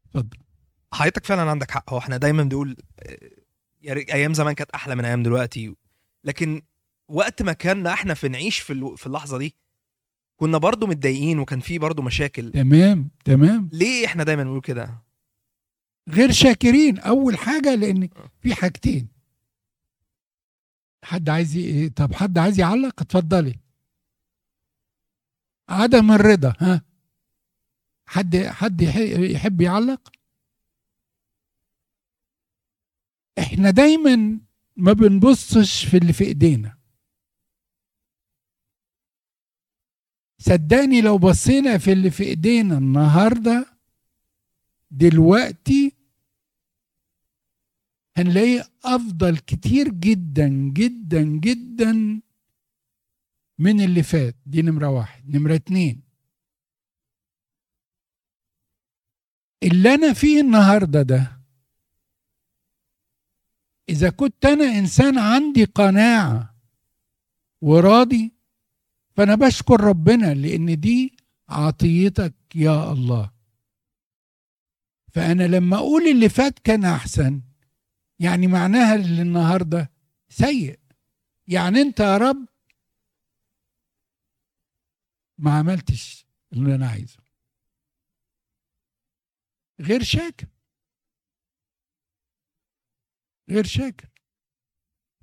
اتفضل. 0.06 0.38
حضرتك 0.94 1.26
فعلا 1.26 1.42
عندك 1.42 1.72
حق. 1.72 1.94
هو 1.94 1.98
إحنا 1.98 2.18
دايما 2.18 2.44
بنقول 2.44 2.78
آه، 3.00 3.30
أيام 4.14 4.34
زمان 4.34 4.54
كانت 4.54 4.72
أحلى 4.72 4.96
من 4.96 5.06
أيام 5.06 5.24
دلوقتي. 5.24 5.76
لكن 6.24 6.62
وقت 7.08 7.42
ما 7.42 7.54
كنا 7.54 7.94
إحنا 7.94 8.14
في 8.14 8.28
نعيش 8.30 8.60
في 8.60 8.96
في 8.98 9.08
اللحظة 9.08 9.38
دي 9.38 9.56
كنا 10.40 10.58
برضو 10.58 10.88
متضايقين 10.88 11.40
وكان 11.40 11.60
في 11.60 11.80
برضو 11.80 12.02
مشاكل. 12.02 12.52
تمام 12.52 13.10
تمام. 13.26 13.70
ليه 13.74 14.06
إحنا 14.06 14.24
دايما 14.24 14.44
بنقول 14.44 14.62
كده؟ 14.62 15.07
غير 16.10 16.32
شاكرين. 16.32 17.00
أول 17.00 17.38
حاجة 17.38 17.76
لأن 17.76 18.10
في 18.42 18.56
حاجتين. 18.56 19.08
حد 21.04 21.30
عايز 21.30 21.56
ي- 21.56 21.90
طب 21.90 22.14
حد 22.14 22.38
عايز 22.38 22.60
يعلق؟ 22.60 23.02
اتفضلي. 23.02 23.56
عدم 25.70 26.12
الرضا 26.12 26.54
ها؟ 26.60 26.82
حد 28.06 28.36
حد 28.38 28.82
يح- 28.82 28.96
يحب 29.36 29.62
يعلق؟ 29.62 30.12
إحنا 33.40 33.70
دايما 33.70 34.40
ما 34.76 34.94
بنبصش 34.94 35.86
في 35.86 35.98
اللي 35.98 36.14
في 36.14 36.24
إيدينا. 36.24 36.78
صدقني 40.40 41.02
لو 41.02 41.18
بصينا 41.18 41.78
في 41.78 41.92
اللي 41.92 42.12
في 42.12 42.24
إيدينا 42.24 42.78
النهارده 42.78 43.66
دلوقتي 44.92 45.97
هنلاقيه 48.18 48.64
أفضل 48.84 49.38
كتير 49.38 49.88
جدا 49.90 50.48
جدا 50.50 51.22
جدا 51.24 52.22
من 53.60 53.82
اللي 53.82 54.04
فات. 54.04 54.36
دي 54.46 54.62
نمرة 54.62 54.88
واحد. 54.90 55.36
نمرة 55.36 55.56
اتنين. 55.56 56.02
اللي 59.64 59.94
أنا 59.94 60.14
فيه 60.14 60.42
النهاردة 60.42 61.02
ده 61.02 61.42
إذا 63.90 64.10
كنت 64.10 64.46
أنا 64.46 64.80
إنسان 64.80 65.18
عندي 65.18 65.64
قناعة 65.64 66.56
وراضي 67.62 68.32
فأنا 69.16 69.36
بشكر 69.36 69.82
ربنا 69.82 70.34
لأن 70.34 70.80
دي 70.80 71.18
عطيتك 71.50 72.34
يا 72.56 72.92
الله. 72.92 73.32
فأنا 75.12 75.44
لما 75.44 75.78
أقول 75.78 76.08
اللي 76.08 76.30
فات 76.30 76.60
كان 76.60 76.86
أحسن. 76.86 77.42
يعني 78.20 78.48
معناها 78.48 78.96
اللي 78.96 79.22
النهارده 79.22 79.92
سيء. 80.30 80.80
يعني 81.48 81.82
انت 81.82 82.00
يا 82.00 82.18
رب 82.18 82.48
ما 85.38 85.58
عملتش 85.58 86.26
اللي 86.54 86.76
أنا 86.76 86.88
عايزه. 86.90 87.20
غير 89.80 90.04
شاكر. 90.04 90.48
غير 93.50 93.64
شاكر. 93.64 94.10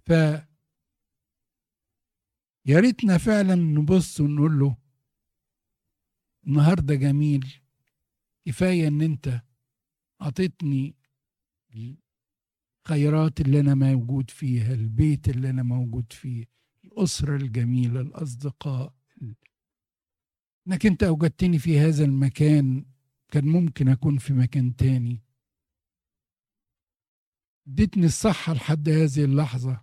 ف 0.07 0.11
يا 2.67 2.81
ريتنا 2.81 3.19
فعلا 3.19 3.55
نبص 3.55 4.21
ونقول 4.21 4.59
له 4.59 4.77
النهارده 6.47 6.95
جميل 6.95 7.61
كفاية 8.47 8.89
إن 8.89 9.03
أنت 9.03 9.43
أعطيتني 10.23 10.95
الخيرات 12.95 13.41
اللي 13.41 13.61
أنا 13.61 13.75
موجود 13.75 14.31
فيها 14.31 14.75
البيت 14.75 15.29
اللي 15.29 15.51
أنا 15.51 15.63
موجود 15.63 16.13
فيه 16.13 16.45
الأسرة 16.85 17.37
الجميلة 17.37 18.01
الأصدقاء. 18.01 18.95
إنك 20.69 20.87
أنت 20.87 21.03
أوجدتني 21.03 21.59
في 21.59 21.79
هذا 21.79 22.05
المكان 22.05 22.85
كان 23.31 23.45
ممكن 23.47 23.89
أكون 23.89 24.19
في 24.19 24.33
مكان 24.33 24.77
تاني. 24.77 25.23
اديتني 27.69 28.07
الصحة 28.07 28.53
لحد 28.53 28.89
هذه 28.89 29.25
اللحظة. 29.25 29.81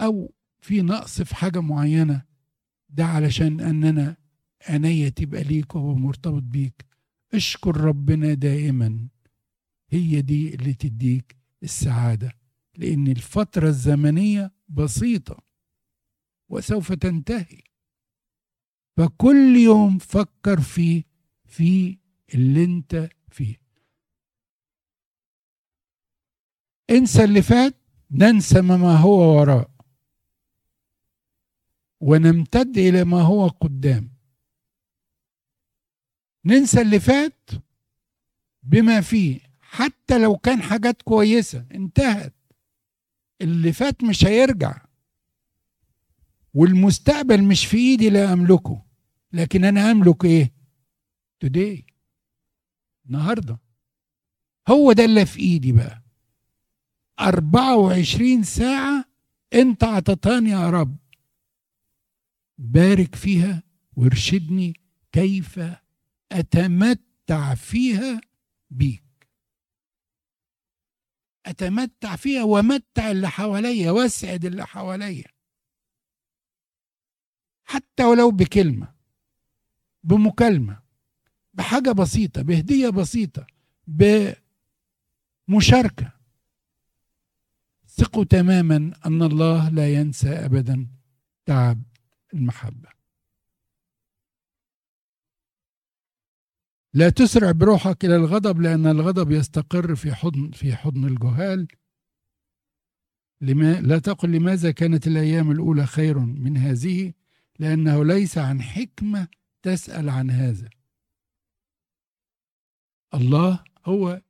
أو 0.00 0.34
في 0.60 0.82
نقص 0.82 1.22
في 1.22 1.34
حاجة 1.34 1.60
معينة 1.60 2.22
ده 2.88 3.04
علشان 3.04 3.60
ان 3.60 3.84
أنا 3.84 4.16
عينيا 4.68 5.08
تبقى 5.08 5.42
ليك 5.44 5.74
وهو 5.74 5.94
مرتبط 5.94 6.42
بيك. 6.42 6.86
اشكر 7.34 7.76
ربنا 7.76 8.34
دائما. 8.34 9.08
هي 9.90 10.22
دي 10.22 10.54
اللي 10.54 10.74
تديك 10.74 11.36
السعادة. 11.62 12.32
لأن 12.76 13.08
الفترة 13.08 13.68
الزمنية 13.68 14.52
بسيطة 14.68 15.42
وسوف 16.48 16.92
تنتهي. 16.92 17.62
فكل 18.96 19.56
يوم 19.56 19.98
فكر 19.98 20.60
في 20.60 21.04
في 21.44 21.98
اللي 22.34 22.64
انت 22.64 23.08
فيه. 23.28 23.60
انسى 26.90 27.24
اللي 27.24 27.42
فات 27.42 27.74
ننسى 28.10 28.60
ما 28.60 28.96
هو 28.96 29.38
وراء. 29.38 29.70
ونمتد 32.00 32.78
إلى 32.78 33.04
ما 33.04 33.22
هو 33.22 33.48
قدام. 33.48 34.10
ننسى 36.44 36.80
اللي 36.80 37.00
فات 37.00 37.50
بما 38.62 39.00
فيه. 39.00 39.49
حتى 39.72 40.18
لو 40.18 40.36
كان 40.36 40.62
حاجات 40.62 41.02
كويسة 41.02 41.66
انتهت. 41.74 42.34
اللي 43.40 43.72
فات 43.72 44.04
مش 44.04 44.24
هيرجع. 44.24 44.84
والمستقبل 46.54 47.42
مش 47.44 47.66
في 47.66 47.76
إيدي 47.76 48.10
لا 48.10 48.32
أملكه. 48.32 48.82
لكن 49.32 49.64
أنا 49.64 49.90
أملك 49.90 50.24
إيه؟ 50.24 50.52
today. 51.44 51.82
النهارده. 53.06 53.58
هو 54.68 54.92
ده 54.92 55.04
اللي 55.04 55.26
في 55.26 55.40
إيدي 55.40 55.72
بقى. 55.72 56.02
24 57.20 58.42
ساعة 58.42 59.04
أنت 59.54 59.84
عطتاني 59.84 60.50
يا 60.50 60.70
رب. 60.70 60.96
بارك 62.58 63.14
فيها 63.14 63.62
وارشدني 63.96 64.80
كيف 65.12 65.60
أتمتع 66.32 67.54
فيها 67.54 68.20
بيك. 68.70 69.09
أتمتع 71.46 72.16
فيها 72.16 72.42
ومتع 72.42 73.10
اللي 73.10 73.28
حواليا 73.28 73.90
وأسعد 73.90 74.44
اللي 74.44 74.66
حواليا. 74.66 75.24
حتى 77.64 78.04
ولو 78.04 78.30
بكلمة 78.30 78.92
بمكالمة 80.04 80.82
بحاجة 81.54 81.92
بسيطة 81.92 82.42
بهدية 82.42 82.88
بسيطة 82.88 83.46
بمشاركة. 85.48 86.12
ثقوا 87.86 88.24
تماما 88.24 88.92
أن 89.06 89.22
الله 89.22 89.68
لا 89.68 89.94
ينسى 89.94 90.28
ابدا 90.28 90.88
تعب 91.46 91.82
المحبة. 92.34 92.99
لا 96.94 97.10
تسرع 97.10 97.50
بروحك 97.50 98.04
إلى 98.04 98.16
الغضب 98.16 98.60
لأن 98.60 98.86
الغضب 98.86 99.30
يستقر 99.30 99.94
في 99.94 100.14
حضن 100.14 100.50
في 100.50 100.76
حضن 100.76 101.04
الجهال. 101.04 101.68
لما 103.40 103.80
لا 103.80 103.98
تقل 103.98 104.32
لماذا 104.32 104.70
كانت 104.70 105.06
الأيام 105.06 105.50
الأولى 105.50 105.86
خير 105.86 106.18
من 106.18 106.56
هذه؟ 106.56 107.12
لأنه 107.58 108.04
ليس 108.04 108.38
عن 108.38 108.62
حكمة 108.62 109.28
تسأل 109.62 110.08
عن 110.08 110.30
هذا. 110.30 110.70
الله 113.14 113.64
هو 113.86 114.22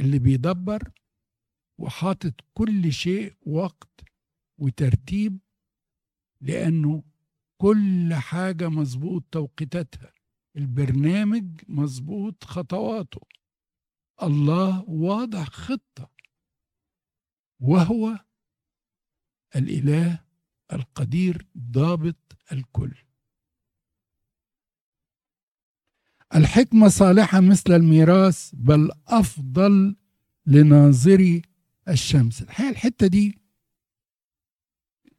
اللي 0.00 0.18
بيدبر 0.18 0.92
وحاطط 1.78 2.34
كل 2.54 2.92
شيء 2.92 3.34
وقت 3.46 4.00
وترتيب 4.58 5.38
لأنه 6.40 7.02
كل 7.56 8.14
حاجة 8.14 8.68
مظبوط 8.68 9.24
توقيتاتها. 9.32 10.12
البرنامج 10.56 11.60
مظبوط 11.68 12.44
خطواته. 12.44 13.20
الله 14.22 14.84
واضع 14.88 15.44
خطة. 15.44 16.10
وهو 17.60 18.18
الإله 19.56 20.24
القدير 20.72 21.46
ضابط 21.58 22.36
الكل. 22.52 22.94
الحكمة 26.34 26.88
صالحة 26.88 27.40
مثل 27.40 27.72
الميراث 27.72 28.50
بل 28.54 28.90
أفضل 29.08 29.96
لناظري 30.46 31.42
الشمس. 31.88 32.42
الحقيقة 32.42 32.70
الحتة 32.70 33.06
دي 33.06 33.38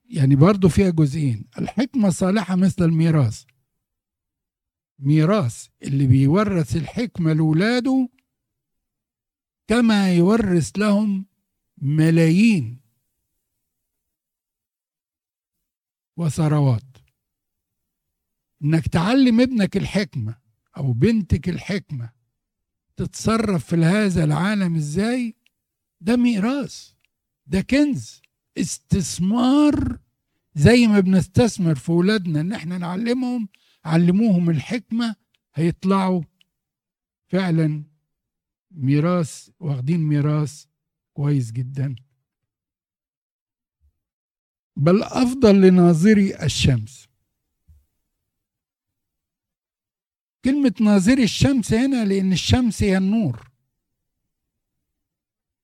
يعني 0.05 0.35
برضو 0.35 0.69
فيها 0.69 0.89
جزئين. 0.89 1.45
الحكمة 1.57 2.09
صالحة 2.09 2.55
مثل 2.55 2.83
الميراث. 2.85 3.43
ميراث 4.99 5.67
اللي 5.83 6.07
بيورث 6.07 6.75
الحكمة 6.75 7.33
لاولاده 7.33 8.09
كما 9.67 10.13
يورث 10.15 10.71
لهم 10.77 11.25
ملايين 11.77 12.79
وثروات. 16.17 16.83
إنك 18.63 18.87
تعلم 18.87 19.41
ابنك 19.41 19.77
الحكمة 19.77 20.37
أو 20.77 20.93
بنتك 20.93 21.49
الحكمة 21.49 22.11
تتصرف 22.97 23.65
في 23.65 23.75
هذا 23.75 24.23
العالم 24.23 24.75
إزاي؟ 24.75 25.35
ده 26.01 26.15
ميراث 26.15 26.91
ده 27.47 27.61
كنز 27.61 28.21
استثمار 28.57 29.99
زي 30.55 30.87
ما 30.87 30.99
بنستثمر 30.99 31.75
في 31.75 31.91
ولادنا 31.91 32.41
إن 32.41 32.53
إحنا 32.53 32.77
نعلمهم 32.77 33.49
علموهم 33.85 34.49
الحكمة 34.49 35.15
هيطلعوا 35.55 36.23
فعلا 37.27 37.83
ميراث 38.71 39.49
واخدين 39.59 39.99
ميراث 39.99 40.65
كويس 41.13 41.51
جدا. 41.51 41.95
بل 44.75 45.03
أفضل 45.03 45.61
لناظري 45.61 46.43
الشمس. 46.43 47.07
كلمة 50.45 50.73
ناظري 50.81 51.23
الشمس 51.23 51.73
هنا 51.73 52.05
لأن 52.05 52.31
الشمس 52.31 52.83
هي 52.83 52.97
النور. 52.97 53.51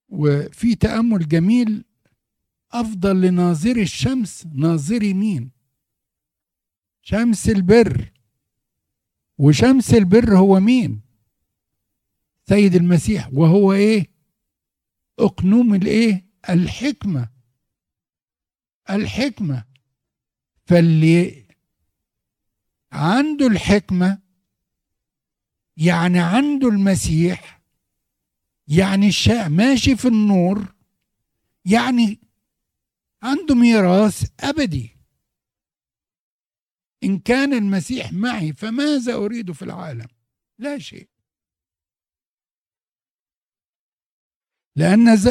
وفي 0.09 0.75
تأمل 0.75 1.27
جميل 1.27 1.85
أفضل 2.71 3.21
لناظري 3.21 3.81
الشمس 3.81 4.45
ناظري 4.45 5.13
مين؟ 5.13 5.51
شمس 7.01 7.49
البر. 7.49 8.11
وشمس 9.37 9.93
البر 9.93 10.37
هو 10.37 10.59
مين؟ 10.59 11.01
سيد 12.49 12.75
المسيح. 12.75 13.29
وهو 13.33 13.73
إيه؟ 13.73 14.07
أقنوم 15.19 15.73
الإيه؟ 15.73 16.25
الحكمة. 16.49 17.29
الحكمة. 18.89 19.65
فاللي 20.65 21.45
عنده 22.91 23.47
الحكمة 23.47 24.19
يعني 25.77 26.19
عنده 26.19 26.67
المسيح 26.67 27.61
يعني 28.67 29.11
ماشي 29.47 29.95
في 29.95 30.07
النور 30.07 30.75
يعني 31.65 32.19
عنده 33.23 33.55
ميراث 33.55 34.31
أبدي. 34.39 34.98
إن 37.03 37.19
كان 37.19 37.53
المسيح 37.53 38.13
معي 38.13 38.53
فماذا 38.53 39.13
أريد 39.13 39.51
في 39.51 39.61
العالم؟ 39.61 40.07
لا 40.59 40.77
شيء. 40.77 41.09
لأن 44.75 45.15
ز... 45.15 45.27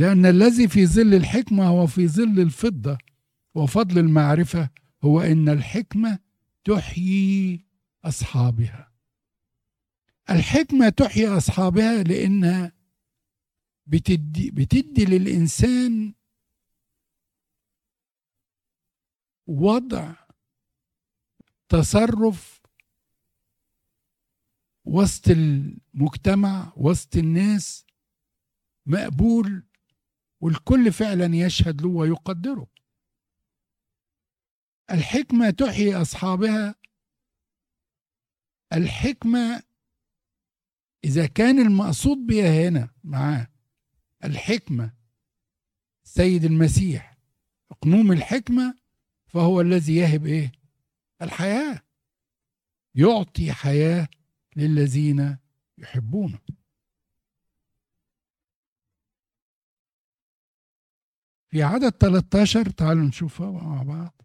لأن 0.00 0.26
الذي 0.26 0.68
في 0.68 0.86
ظل 0.86 1.14
الحكمة 1.14 1.66
هو 1.66 1.86
في 1.86 2.08
ظل 2.08 2.40
الفضة 2.40 2.98
وفضل 3.54 3.98
المعرفة 3.98 4.70
هو 5.04 5.20
إن 5.20 5.48
الحكمة 5.48 6.18
تحيي 6.64 7.66
أصحابها. 8.04 8.92
الحكمة 10.30 10.88
تحيي 10.88 11.28
أصحابها 11.28 12.02
لأنها 12.02 12.72
بتدي, 13.86 14.50
بتدي 14.50 15.04
للإنسان 15.04 16.14
وضع 19.46 20.14
تصرف 21.72 22.62
وسط 24.84 25.28
المجتمع 25.28 26.72
وسط 26.76 27.16
الناس 27.16 27.86
مقبول 28.86 29.66
والكل 30.40 30.92
فعلا 30.92 31.36
يشهد 31.36 31.82
له 31.82 31.88
ويقدره. 31.88 32.66
الحكمة 34.90 35.50
تحيي 35.50 35.94
أصحابها. 35.94 36.74
الحكمة 38.72 39.62
إذا 41.04 41.26
كان 41.26 41.58
المقصود 41.58 42.18
بها 42.26 42.68
هنا 42.68 42.88
معاه. 43.04 43.48
الحكمة 44.24 44.92
السيد 46.04 46.44
المسيح 46.44 47.18
اقنوم 47.70 48.12
الحكمة 48.12 48.74
فهو 49.26 49.60
الذي 49.60 49.96
يهب 49.96 50.26
إيه؟ 50.26 50.61
الحياة. 51.22 51.82
يعطي 52.94 53.52
حياة 53.52 54.08
للذين 54.56 55.38
يحبونه. 55.78 56.38
في 61.50 61.62
عدد 61.62 61.90
13 61.90 62.70
تعالوا 62.70 63.04
نشوفها 63.04 63.50
مع 63.50 63.82
بعض. 63.82 64.22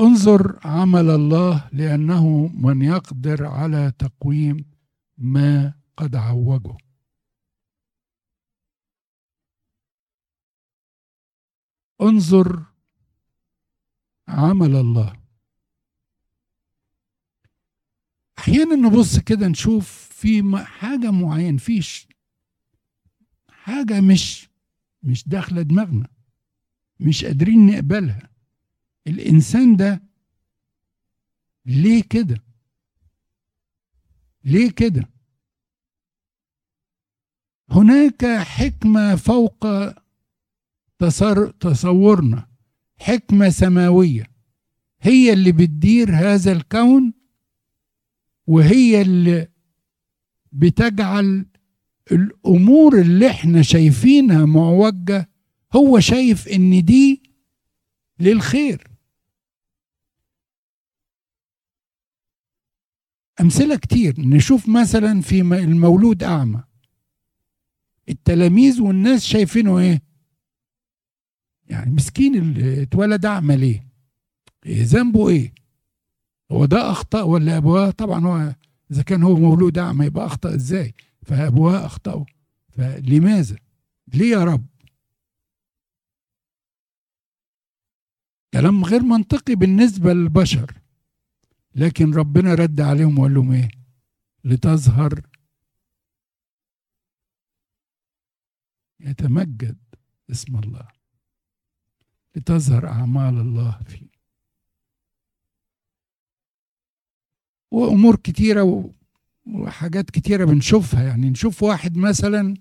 انظر 0.00 0.60
عمل 0.64 1.10
الله 1.10 1.68
لأنه 1.72 2.46
من 2.46 2.82
يقدر 2.82 3.46
على 3.46 3.92
تقويم 3.98 4.70
ما 5.18 5.74
قد 5.96 6.16
عوجه. 6.16 6.85
انظر 12.00 12.62
عمل 14.28 14.76
الله. 14.76 15.16
أحيانا 18.38 18.74
نبص 18.74 19.18
كده 19.18 19.48
نشوف 19.48 19.90
في 20.08 20.64
حاجة 20.66 21.10
معين 21.10 21.56
فيش 21.56 22.08
حاجة 23.48 24.00
مش 24.00 24.48
مش 25.02 25.28
داخلة 25.28 25.62
دماغنا 25.62 26.08
مش 27.00 27.24
قادرين 27.24 27.66
نقبلها. 27.66 28.30
الإنسان 29.06 29.76
ده 29.76 30.02
ليه 31.66 32.02
كده؟ 32.10 32.42
ليه 34.44 34.70
كده؟ 34.70 35.08
هناك 37.70 38.24
حكمة 38.26 39.16
فوق 39.16 39.66
تصورنا. 41.60 42.48
حكمة 42.98 43.48
سماوية. 43.48 44.26
هي 45.00 45.32
اللي 45.32 45.52
بتدير 45.52 46.10
هذا 46.10 46.52
الكون 46.52 47.12
وهي 48.46 49.02
اللي 49.02 49.48
بتجعل 50.52 51.46
الأمور 52.12 53.00
اللي 53.00 53.30
إحنا 53.30 53.62
شايفينها 53.62 54.44
معوجة. 54.44 55.30
هو 55.76 56.00
شايف 56.00 56.48
إن 56.48 56.84
دي 56.84 57.22
للخير. 58.20 58.88
أمثلة 63.40 63.76
كتير. 63.76 64.14
نشوف 64.20 64.68
مثلا 64.68 65.20
في 65.20 65.40
المولود 65.40 66.22
أعمى. 66.22 66.64
التلاميذ 68.08 68.82
والناس 68.82 69.24
شايفينه 69.26 69.78
إيه؟ 69.78 70.05
يعني 71.70 71.90
مسكين 71.90 72.34
اللي 72.34 72.82
اتولد 72.82 73.26
اعمى 73.26 73.56
ليه 73.56 73.86
ذنبه 74.66 75.28
إيه؟ 75.28 75.54
هو 76.52 76.64
ده 76.64 76.90
أخطأ 76.90 77.22
ولا 77.22 77.56
ابواه 77.56 77.90
طبعا 77.90 78.24
هو 78.26 78.54
إذا 78.90 79.02
كان 79.02 79.22
هو 79.22 79.36
مولود 79.36 79.78
اعمى 79.78 80.06
يبقى 80.06 80.26
أخطأ 80.26 80.54
إزاي؟ 80.54 80.94
فابواه 81.22 81.86
اخطاوا 81.86 82.24
فلماذا؟ 82.68 83.56
ليه 84.14 84.30
يا 84.30 84.44
رب؟ 84.44 84.66
كلام 88.54 88.84
غير 88.84 89.02
منطقي 89.02 89.54
بالنسبة 89.54 90.12
للبشر. 90.12 90.72
لكن 91.74 92.14
ربنا 92.14 92.54
رد 92.54 92.80
عليهم 92.80 93.18
وقال 93.18 93.34
لهم 93.34 93.52
إيه؟ 93.52 93.68
لتظهر 94.44 95.20
يتمجد 99.00 99.76
اسم 100.30 100.56
الله. 100.58 100.88
لتظهر 102.36 102.86
أعمال 102.88 103.40
الله 103.40 103.78
فيه. 103.86 104.06
وأمور 107.70 108.16
كتيرة 108.16 108.90
وحاجات 109.46 110.10
كتيرة 110.10 110.44
بنشوفها. 110.44 111.02
يعني 111.02 111.30
نشوف 111.30 111.62
واحد 111.62 111.96
مثلا 111.96 112.54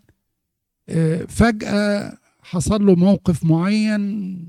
آه، 0.90 1.24
فجأة 1.26 2.18
حصل 2.42 2.86
له 2.86 2.96
موقف 2.96 3.44
معين 3.44 4.46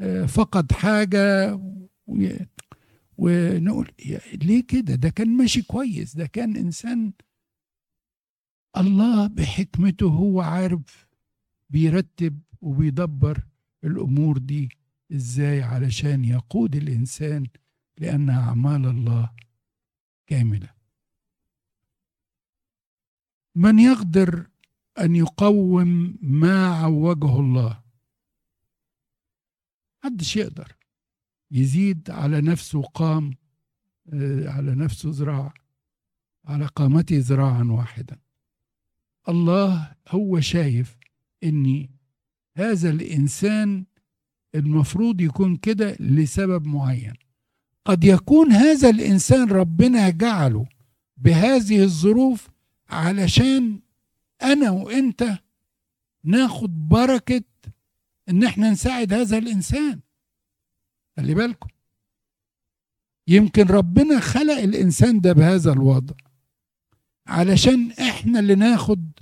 آه، 0.00 0.26
فقد 0.26 0.72
حاجة 0.72 1.60
ونقول 3.18 3.90
ليه 4.34 4.62
كده؟ 4.68 4.94
ده 4.94 5.08
كان 5.08 5.28
ماشي 5.36 5.62
كويس. 5.62 6.16
ده 6.16 6.26
كان 6.26 6.56
إنسان 6.56 7.12
الله 8.76 9.26
بحكمته 9.26 10.06
هو 10.06 10.40
عارف 10.40 11.06
بيرتب 11.70 12.40
وبيدبر 12.60 13.42
الأمور 13.84 14.38
دي 14.38 14.68
إزاي 15.12 15.62
علشان 15.62 16.24
يقود 16.24 16.76
الإنسان 16.76 17.46
لأن 17.98 18.30
أعمال 18.30 18.86
الله 18.86 19.30
كاملة. 20.26 20.74
من 23.54 23.78
يقدر 23.78 24.46
أن 24.98 25.16
يقوم 25.16 26.18
ما 26.22 26.66
عوجه 26.66 27.40
الله؟ 27.40 27.82
محدش 30.04 30.36
يقدر. 30.36 30.76
يزيد 31.50 32.10
على 32.10 32.40
نفسه 32.40 32.82
قام 32.82 33.36
آه، 34.12 34.48
على 34.48 34.74
نفسه 34.74 35.10
ذراع 35.12 35.54
على 36.44 36.66
قامته 36.66 37.16
ذراعا 37.18 37.62
واحدا. 37.64 38.20
الله 39.28 39.96
هو 40.08 40.40
شايف 40.40 40.98
ان 41.44 41.88
هذا 42.58 42.90
الإنسان 42.90 43.84
المفروض 44.54 45.20
يكون 45.20 45.56
كده 45.56 45.96
لسبب 46.00 46.66
معين. 46.66 47.14
قد 47.84 48.04
يكون 48.04 48.52
هذا 48.52 48.90
الإنسان 48.90 49.48
ربنا 49.48 50.10
جعله 50.10 50.66
بهذه 51.16 51.82
الظروف 51.82 52.48
علشان 52.88 53.80
أنا 54.42 54.70
وأنت 54.70 55.38
ناخد 56.24 56.88
بركة 56.88 57.42
إن 58.28 58.44
إحنا 58.44 58.70
نساعد 58.70 59.12
هذا 59.12 59.38
الإنسان. 59.38 60.00
خلي 61.16 61.34
بالكم. 61.34 61.68
يمكن 63.28 63.62
ربنا 63.66 64.20
خلق 64.20 64.58
الإنسان 64.58 65.20
ده 65.20 65.32
بهذا 65.32 65.72
الوضع 65.72 66.14
علشان 67.26 67.90
إحنا 67.90 68.38
اللي 68.40 68.54
ناخد 68.54 69.12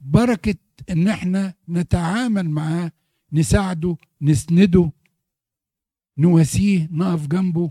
بركة 0.00 0.54
إن 0.90 1.08
إحنا 1.08 1.54
نتعامل 1.68 2.50
معاه 2.50 2.92
نساعده 3.32 3.96
نسنده 4.22 4.92
نواسيه 6.18 6.88
نقف 6.92 7.26
جنبه. 7.26 7.68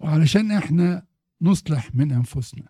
وعلشان 0.00 0.50
إحنا 0.50 1.06
نصلح 1.40 1.94
من 1.94 2.12
أنفسنا. 2.12 2.68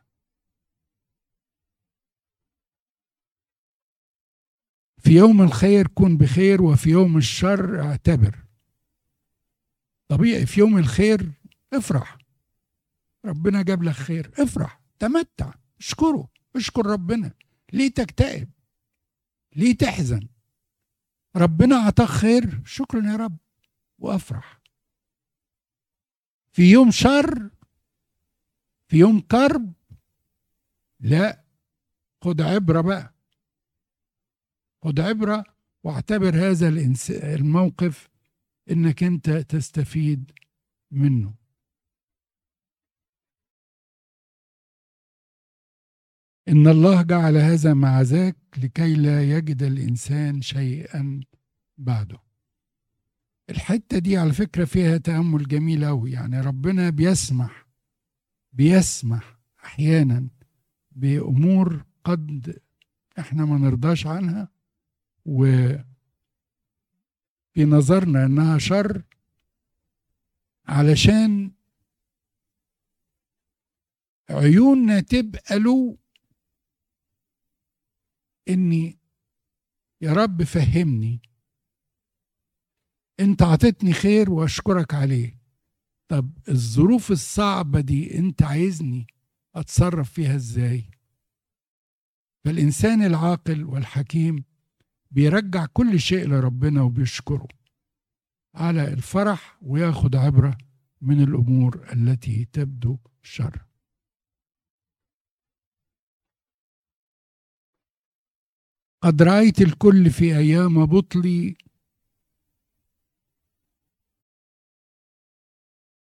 في 4.98 5.10
يوم 5.10 5.42
الخير 5.42 5.86
كن 5.86 6.16
بخير 6.16 6.62
وفي 6.62 6.90
يوم 6.90 7.16
الشر 7.16 7.80
اعتبر. 7.80 8.44
طبيعي 10.08 10.46
في 10.46 10.60
يوم 10.60 10.78
الخير 10.78 11.32
افرح. 11.72 12.18
ربنا 13.24 13.62
جاب 13.62 13.82
لك 13.82 13.92
خير 13.92 14.30
افرح 14.38 14.80
تمتع. 14.98 15.54
اشكره 15.78 16.28
اشكر 16.56 16.86
ربنا. 16.86 17.34
ليه 17.72 17.88
تكتئب؟ 17.88 18.50
ليه 19.56 19.76
تحزن؟ 19.76 20.28
ربنا 21.36 21.76
أعطاك 21.76 22.08
خير. 22.08 22.62
شكرا 22.64 23.06
يا 23.06 23.16
رب. 23.16 23.36
وأفرح. 23.98 24.60
في 26.52 26.62
يوم 26.70 26.90
شر 26.90 27.50
في 28.88 28.96
يوم 28.96 29.20
كرب 29.20 29.72
لا 31.00 31.44
خد 32.24 32.40
عبرة 32.40 32.80
بقى. 32.80 33.14
خد 34.84 35.00
عبرة 35.00 35.44
واعتبر 35.84 36.34
هذا 36.50 36.68
الموقف 37.10 38.08
إنك 38.70 39.02
أنت 39.02 39.30
تستفيد 39.30 40.32
منه. 40.90 41.34
إن 46.48 46.68
الله 46.68 47.02
جعل 47.02 47.36
هذا 47.36 47.74
مع 47.74 48.00
ذاك 48.00 48.36
لكي 48.56 48.94
لا 48.94 49.30
يجد 49.30 49.62
الإنسان 49.62 50.42
شيئا 50.42 51.20
بعده. 51.78 52.18
الحتة 53.50 53.98
دي 53.98 54.16
على 54.16 54.32
فكرة 54.32 54.64
فيها 54.64 54.96
تأمل 54.96 55.48
جميل 55.48 55.84
أوي. 55.84 56.10
يعني 56.12 56.40
ربنا 56.40 56.90
بيسمح 56.90 57.66
بيسمح 58.52 59.38
أحيانا 59.64 60.28
بأمور 60.92 61.84
قد 62.04 62.58
إحنا 63.18 63.44
ما 63.44 63.58
نرضاش 63.58 64.06
عنها 64.06 64.48
وفي 65.24 65.84
نظرنا 67.58 68.24
إنها 68.26 68.58
شر 68.58 69.02
علشان 70.66 71.52
عيوننا 74.30 75.00
تبقى 75.00 75.58
له 75.58 75.96
إني 78.48 78.98
يا 80.00 80.12
رب 80.12 80.42
فهمني. 80.42 81.22
أنت 83.20 83.42
عطيتني 83.42 83.92
خير 83.92 84.30
وأشكرك 84.30 84.94
عليه. 84.94 85.40
طب 86.08 86.30
الظروف 86.48 87.10
الصعبة 87.10 87.80
دي 87.80 88.18
أنت 88.18 88.42
عايزني 88.42 89.06
أتصرف 89.54 90.12
فيها 90.12 90.34
إزاي؟ 90.36 90.90
فالإنسان 92.44 93.02
العاقل 93.02 93.64
والحكيم 93.64 94.44
بيرجع 95.10 95.66
كل 95.66 96.00
شيء 96.00 96.28
لربنا 96.28 96.82
وبيشكره 96.82 97.48
على 98.54 98.92
الفرح 98.92 99.58
وياخد 99.62 100.16
عبرة 100.16 100.58
من 101.00 101.22
الأمور 101.22 101.92
التي 101.92 102.44
تبدو 102.44 102.98
شر. 103.22 103.65
قد 109.06 109.22
رأيت 109.22 109.60
الكل 109.60 110.10
في 110.10 110.36
أيام 110.38 110.86
بطلي. 110.86 111.56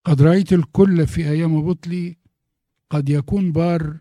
قد 0.05 0.21
رأيت 0.21 0.53
الكل 0.53 1.07
في 1.07 1.29
أيام 1.29 1.61
بطلي. 1.61 2.17
قد 2.89 3.09
يكون 3.09 3.51
بار 3.51 3.99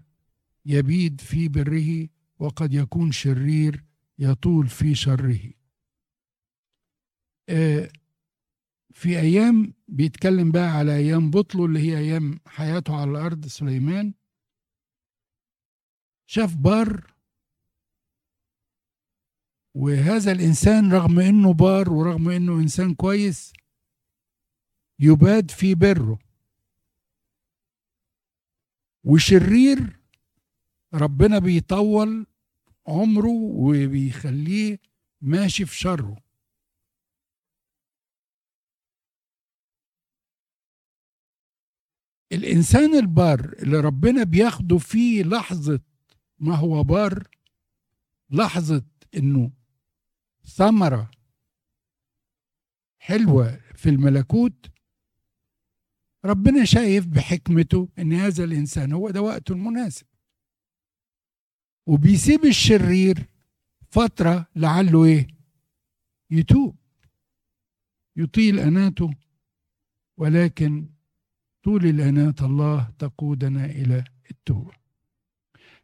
يبيد 0.66 1.20
في 1.20 1.48
بره 1.48 2.08
وقد 2.38 2.74
يكون 2.74 3.12
شرير 3.12 3.84
يطول 4.18 4.68
في 4.68 4.94
شره. 4.94 5.52
آه، 7.48 7.92
في 8.90 9.20
أيام 9.20 9.74
بيتكلم 9.88 10.50
بقى 10.52 10.68
على 10.70 10.96
أيام 10.96 11.30
بطله 11.30 11.64
اللي 11.66 11.80
هي 11.80 11.98
أيام 11.98 12.40
حياته 12.46 12.96
على 13.00 13.10
الأرض 13.10 13.46
سليمان. 13.46 14.14
شاف 16.26 16.56
بار 16.56 17.11
وهذا 19.74 20.32
الإنسان 20.32 20.92
رغم 20.92 21.20
إنه 21.20 21.52
بار 21.52 21.92
ورغم 21.92 22.28
إنه 22.28 22.52
إنسان 22.60 22.94
كويس 22.94 23.52
يباد 24.98 25.50
في 25.50 25.74
بره. 25.74 26.18
وشرير 29.04 30.00
ربنا 30.94 31.38
بيطول 31.38 32.26
عمره 32.86 33.28
وبيخليه 33.30 34.78
ماشي 35.20 35.66
في 35.66 35.76
شره. 35.76 36.16
الإنسان 42.32 42.94
البار 42.94 43.52
اللي 43.58 43.80
ربنا 43.80 44.24
بياخده 44.24 44.78
فيه 44.78 45.22
لحظة 45.22 45.80
ما 46.38 46.54
هو 46.54 46.82
بار 46.84 47.28
لحظة 48.30 48.84
إنه 49.16 49.50
ثمرة 50.44 51.10
حلوة 52.98 53.60
في 53.74 53.88
الملكوت 53.88 54.70
ربنا 56.24 56.64
شايف 56.64 57.06
بحكمته 57.06 57.88
إن 57.98 58.12
هذا 58.12 58.44
الإنسان 58.44 58.92
هو 58.92 59.10
ده 59.10 59.22
وقته 59.22 59.52
المناسب. 59.52 60.06
وبيسيب 61.86 62.44
الشرير 62.44 63.26
فترة 63.90 64.46
لعله 64.56 65.04
إيه؟ 65.04 65.26
يتوب 66.30 66.76
يطيل 68.16 68.58
أناته 68.58 69.14
ولكن 70.16 70.88
طول 71.64 71.86
الأنات 71.86 72.42
الله 72.42 72.90
تقودنا 72.98 73.64
إلى 73.64 74.04
التوبة. 74.30 74.72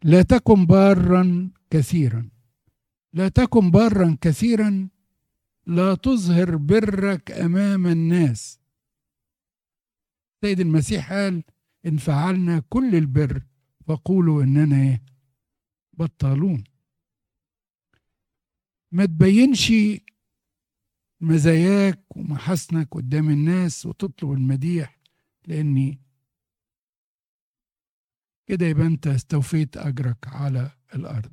لا 0.02 0.22
تكن 0.22 0.66
بارا 0.66 1.50
كثيرا. 1.70 2.28
لا 3.12 3.28
تكن 3.28 3.70
بارا 3.70 4.16
كثيرا 4.20 4.88
لا 5.66 5.94
تظهر 5.94 6.56
برك 6.56 7.30
أمام 7.30 7.86
الناس. 7.86 8.60
سيد 10.44 10.60
المسيح 10.60 11.12
قال 11.12 11.44
إن 11.86 11.96
فعلنا 11.96 12.62
كل 12.68 12.94
البر 12.94 13.42
فقولوا 13.86 14.42
إننا 14.42 14.76
إيه 14.82 15.02
بطالون. 15.92 16.64
ما 18.92 19.04
تبينش 19.06 19.72
مزاياك 21.20 22.16
ومحاسنك 22.16 22.88
قدام 22.94 23.30
الناس 23.30 23.86
وتطلب 23.86 24.32
المديح 24.32 24.98
لأني 25.46 26.00
كده 28.46 28.66
يبقى 28.66 28.86
أنت 28.86 29.06
استوفيت 29.06 29.76
أجرك 29.76 30.26
على 30.28 30.70
الأرض. 30.94 31.32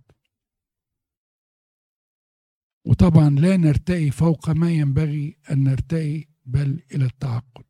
وطبعا 2.86 3.30
لا 3.30 3.58
نرتقي 3.58 4.12
فوق 4.12 4.50
ما 4.50 4.72
ينبغي 4.72 5.38
أن 5.52 5.64
نرتقي 5.64 6.26
بل 6.46 6.80
إلى 6.92 7.06
التعقل. 7.06 7.64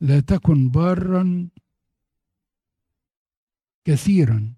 لا 0.00 0.20
تكن 0.20 0.68
بارا 0.68 1.48
كثيرا 3.84 4.54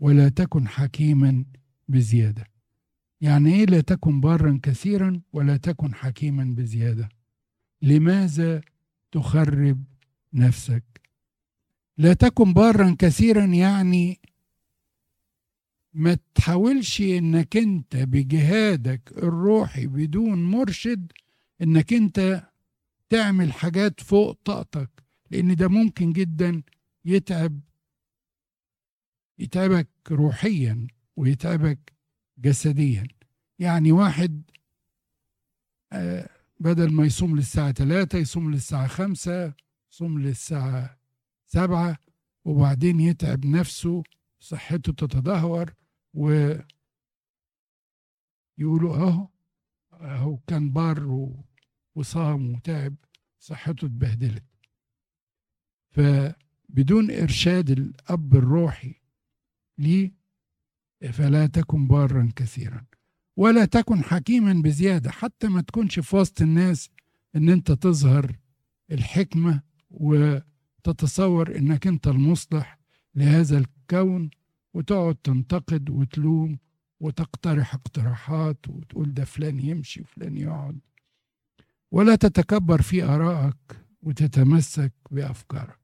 ولا 0.00 0.28
تكن 0.28 0.68
حكيما 0.68 1.44
بزيادة. 1.88 2.46
يعني 3.20 3.54
إيه 3.54 3.66
لا 3.66 3.80
تكن 3.80 4.20
بارا 4.20 4.60
كثيرا 4.62 5.20
ولا 5.32 5.56
تكن 5.56 5.94
حكيما 5.94 6.44
بزيادة؟ 6.44 7.08
لماذا 7.82 8.60
تخرب 9.12 9.84
نفسك؟ 10.32 10.84
لا 11.98 12.12
تكن 12.12 12.52
بارا 12.52 12.96
كثيرا 12.98 13.44
يعني 13.44 14.20
ما 15.94 16.18
تحاولش 16.34 17.00
إنك 17.00 17.56
أنت 17.56 17.96
بجهادك 17.96 19.12
الروحي 19.16 19.86
بدون 19.86 20.44
مرشد 20.44 21.12
إنك 21.62 21.92
أنت 21.92 22.48
تعمل 23.08 23.52
حاجات 23.52 24.00
فوق 24.00 24.38
طاقتك 24.44 24.90
لأن 25.30 25.56
ده 25.56 25.68
ممكن 25.68 26.12
جدا 26.12 26.62
يتعب 27.04 27.60
يتعبك 29.38 29.88
روحيا 30.10 30.86
ويتعبك 31.16 31.92
جسديا. 32.38 33.08
يعني 33.58 33.92
واحد 33.92 34.42
آه، 35.92 36.28
بدل 36.60 36.92
ما 36.92 37.04
يصوم 37.06 37.36
للساعة 37.36 37.72
ثلاثة 37.72 38.18
يصوم 38.18 38.50
للساعة 38.52 38.86
خمسة 38.86 39.54
يصوم 39.92 40.18
للساعة 40.18 40.98
سبعة 41.46 41.98
وبعدين 42.44 43.00
يتعب 43.00 43.46
نفسه 43.46 44.02
صحته 44.40 44.92
تتدهور 44.92 45.74
و 46.14 46.52
يقولوا 48.58 48.96
أهو 48.96 49.28
أهو 49.92 50.36
كان 50.46 50.70
بار 50.70 51.28
وصام 51.94 52.54
وتعب 52.54 52.94
صحته 53.38 53.86
اتبهدلت. 53.86 54.44
فبدون 55.90 57.10
إرشاد 57.10 57.70
الأب 57.70 58.34
الروحي 58.36 58.94
ليه 59.78 60.12
فلا 61.12 61.46
تكن 61.46 61.88
بارا 61.88 62.32
كثيرا 62.36 62.86
ولا 63.36 63.64
تكن 63.64 64.04
حكيما 64.04 64.52
بزيادة 64.64 65.10
حتى 65.10 65.48
ما 65.48 65.60
تكونش 65.60 65.98
في 65.98 66.16
وسط 66.16 66.42
الناس 66.42 66.90
إن 67.36 67.48
أنت 67.48 67.72
تظهر 67.72 68.36
الحكمة 68.90 69.62
وتتصور 69.90 71.56
إنك 71.56 71.86
أنت 71.86 72.08
المصلح 72.08 72.78
لهذا 73.14 73.58
الكون 73.92 74.30
وتقعد 74.74 75.14
تنتقد 75.14 75.90
وتلوم 75.90 76.58
وتقترح 77.00 77.74
اقتراحات 77.74 78.68
وتقول 78.68 79.14
ده 79.14 79.24
فلان 79.24 79.60
يمشي 79.60 80.00
وفلان 80.00 80.36
يقعد 80.36 80.78
ولا 81.90 82.16
تتكبر 82.16 82.82
في 82.82 83.02
آرائك 83.02 83.56
وتتمسك 84.02 84.92
بأفكارك 85.10 85.78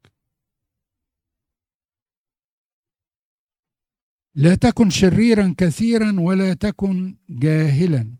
لا 4.35 4.55
تكن 4.55 4.91
شريرا 4.91 5.55
كثيرا 5.59 6.21
ولا 6.21 6.55
تكن 6.55 7.17
جاهلا 7.29 8.15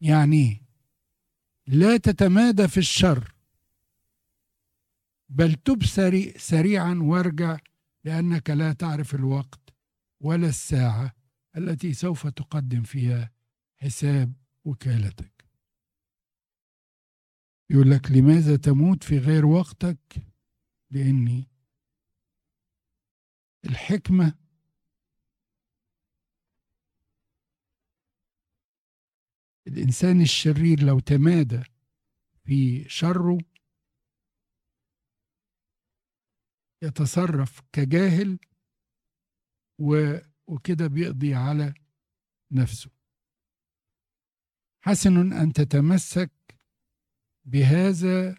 يعني؟ 0.00 0.62
لا 1.66 1.96
تتمادى 1.96 2.68
في 2.68 2.78
الشر 2.78 3.34
بل 5.28 5.54
تب 5.54 5.84
سري- 5.84 6.34
سريعا 6.38 6.98
وارجع 7.02 7.56
لأنك 8.08 8.50
لا 8.50 8.72
تعرف 8.72 9.14
الوقت 9.14 9.74
ولا 10.20 10.48
الساعة 10.48 11.14
التي 11.56 11.92
سوف 11.92 12.26
تقدم 12.26 12.82
فيها 12.82 13.32
حساب 13.76 14.32
وكالتك. 14.64 15.44
يقول 17.70 17.90
لك 17.90 18.10
لماذا 18.10 18.56
تموت 18.56 19.04
في 19.04 19.18
غير 19.18 19.46
وقتك؟ 19.46 20.16
لأني 20.90 21.48
الحكمة 23.64 24.34
الإنسان 29.66 30.20
الشرير 30.20 30.82
لو 30.82 30.98
تمادى 30.98 31.62
في 32.44 32.88
شره 32.88 33.38
يتصرف 36.82 37.62
كجاهل 37.72 38.38
وكده 40.46 40.86
بيقضي 40.86 41.34
على 41.34 41.74
نفسه. 42.50 42.90
حسن 44.80 45.32
أن 45.32 45.52
تتمسك 45.52 46.30
بهذا 47.44 48.38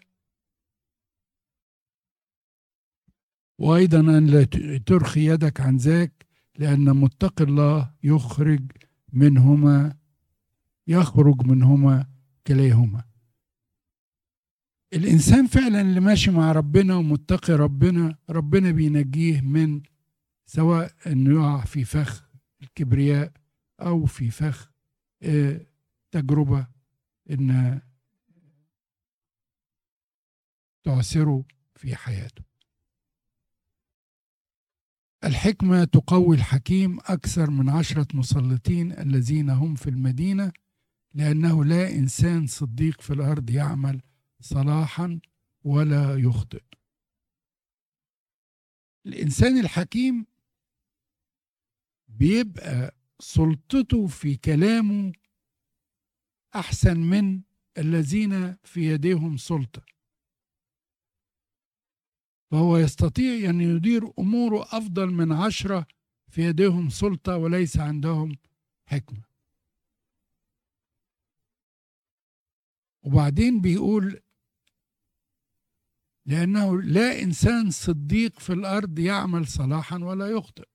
وأيضا 3.58 4.00
أن 4.00 4.26
لا 4.26 4.44
ترخي 4.86 5.26
يدك 5.30 5.60
عن 5.60 5.76
ذاك 5.76 6.26
لأن 6.58 6.96
متقي 6.96 7.44
الله 7.44 7.94
يخرج 8.02 8.72
منهما 9.12 9.96
يخرج 10.86 11.46
منهما 11.46 12.06
كليهما. 12.46 13.09
الإنسان 14.92 15.46
فعلا 15.46 15.80
اللي 15.80 16.00
ماشي 16.00 16.30
مع 16.30 16.52
ربنا 16.52 16.94
ومتقي 16.96 17.52
ربنا 17.52 18.18
ربنا 18.30 18.70
بينجيه 18.70 19.40
من 19.40 19.82
سواء 20.46 20.92
إنه 21.06 21.30
يقع 21.40 21.64
في 21.64 21.84
فخ 21.84 22.30
الكبرياء 22.62 23.32
أو 23.80 24.06
في 24.06 24.30
فخ 24.30 24.70
آه، 25.22 25.66
تجربة 26.10 26.66
إن 27.30 27.80
تعسره 30.84 31.44
في 31.76 31.96
حياته. 31.96 32.42
الحكمة 35.24 35.84
تقوي 35.84 36.36
الحكيم 36.36 36.98
أكثر 37.00 37.50
من 37.50 37.68
عشرة 37.68 38.06
مسلطين 38.14 38.92
الذين 38.92 39.50
هم 39.50 39.74
في 39.74 39.90
المدينة 39.90 40.52
لأنه 41.14 41.64
لا 41.64 41.90
إنسان 41.90 42.46
صديق 42.46 43.00
في 43.00 43.12
الأرض 43.12 43.50
يعمل 43.50 44.00
صلاحا 44.40 45.20
ولا 45.64 46.16
يخطئ. 46.16 46.62
الإنسان 49.06 49.58
الحكيم 49.58 50.26
بيبقى 52.08 52.94
سلطته 53.20 54.06
في 54.06 54.36
كلامه 54.36 55.12
أحسن 56.54 56.96
من 56.96 57.42
الذين 57.78 58.56
في 58.64 58.80
يديهم 58.80 59.36
سلطة. 59.36 59.82
فهو 62.50 62.76
يستطيع 62.76 63.50
أن 63.50 63.60
يدير 63.60 64.12
أموره 64.18 64.62
أفضل 64.62 65.10
من 65.10 65.32
عشرة 65.32 65.86
في 66.28 66.42
يديهم 66.42 66.88
سلطة 66.88 67.36
وليس 67.36 67.76
عندهم 67.76 68.36
حكمة. 68.86 69.22
وبعدين 73.02 73.60
بيقول 73.60 74.20
لأنه 76.26 76.82
لا 76.82 77.22
إنسان 77.22 77.70
صديق 77.70 78.38
في 78.38 78.52
الأرض 78.52 78.98
يعمل 78.98 79.46
صلاحا 79.46 79.98
ولا 79.98 80.26
يخطئ. 80.26 80.68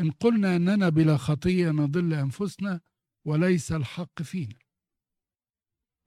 إن 0.00 0.10
قلنا 0.10 0.56
أننا 0.56 0.88
بلا 0.88 1.16
خطية 1.16 1.70
نضل 1.70 2.14
أنفسنا 2.14 2.80
وليس 3.24 3.72
الحق 3.72 4.22
فينا. 4.22 4.58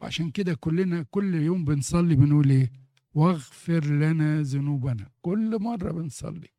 وعشان 0.02 0.32
كده 0.32 0.54
كلنا 0.54 1.04
كل 1.04 1.36
يوم 1.36 1.66
بنصلي 1.66 2.16
بنقول 2.16 2.50
إيه؟ 2.50 2.72
واغفر 3.14 3.86
لنا 3.86 4.42
ذنوبنا. 4.42 5.12
كل 5.22 5.60
مرة 5.62 5.92
بنصلي. 5.92 6.50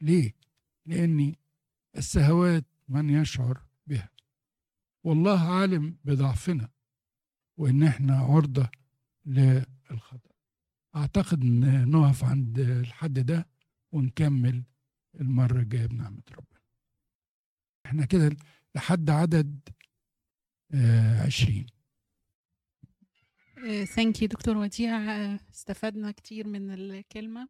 ليه؟ 0.00 0.34
لأني 0.86 1.38
السهوات 1.96 2.64
من 2.88 3.10
يشعر 3.10 3.62
بها. 3.86 4.10
والله 5.04 5.40
عالم 5.40 5.96
بضعفنا. 6.04 6.68
وإن 7.56 7.82
إحنا 7.82 8.18
عرضة 8.18 8.70
للخطأ. 9.26 10.33
أعتقد 10.96 11.42
إن 11.42 11.90
نقف 11.90 12.24
عند 12.24 12.58
الحد 12.58 13.18
ده 13.18 13.48
ونكمل 13.92 14.64
المرة 15.20 15.60
الجاية 15.60 15.86
بنعمة 15.86 16.22
ربنا. 16.30 16.60
إحنا 17.86 18.06
كده 18.06 18.36
لحد 18.74 19.10
عدد 19.10 19.60
آه 20.74 21.22
عشرين. 21.26 21.66
ثانك 23.84 24.22
يو 24.22 24.28
دكتور 24.28 24.56
وديع. 24.56 24.96
آه، 24.96 25.40
استفدنا 25.54 26.10
كتير 26.10 26.46
من 26.46 26.70
الكلمة. 26.70 27.48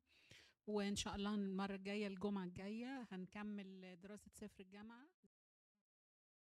وإن 0.66 0.96
شاء 0.96 1.16
الله 1.16 1.34
المرة 1.34 1.74
الجاية 1.74 2.06
الجمعة 2.06 2.44
الجاية 2.44 3.08
هنكمل 3.12 3.96
دراسة 4.02 4.30
سفر 4.34 4.60
الجامعة. 4.60 5.06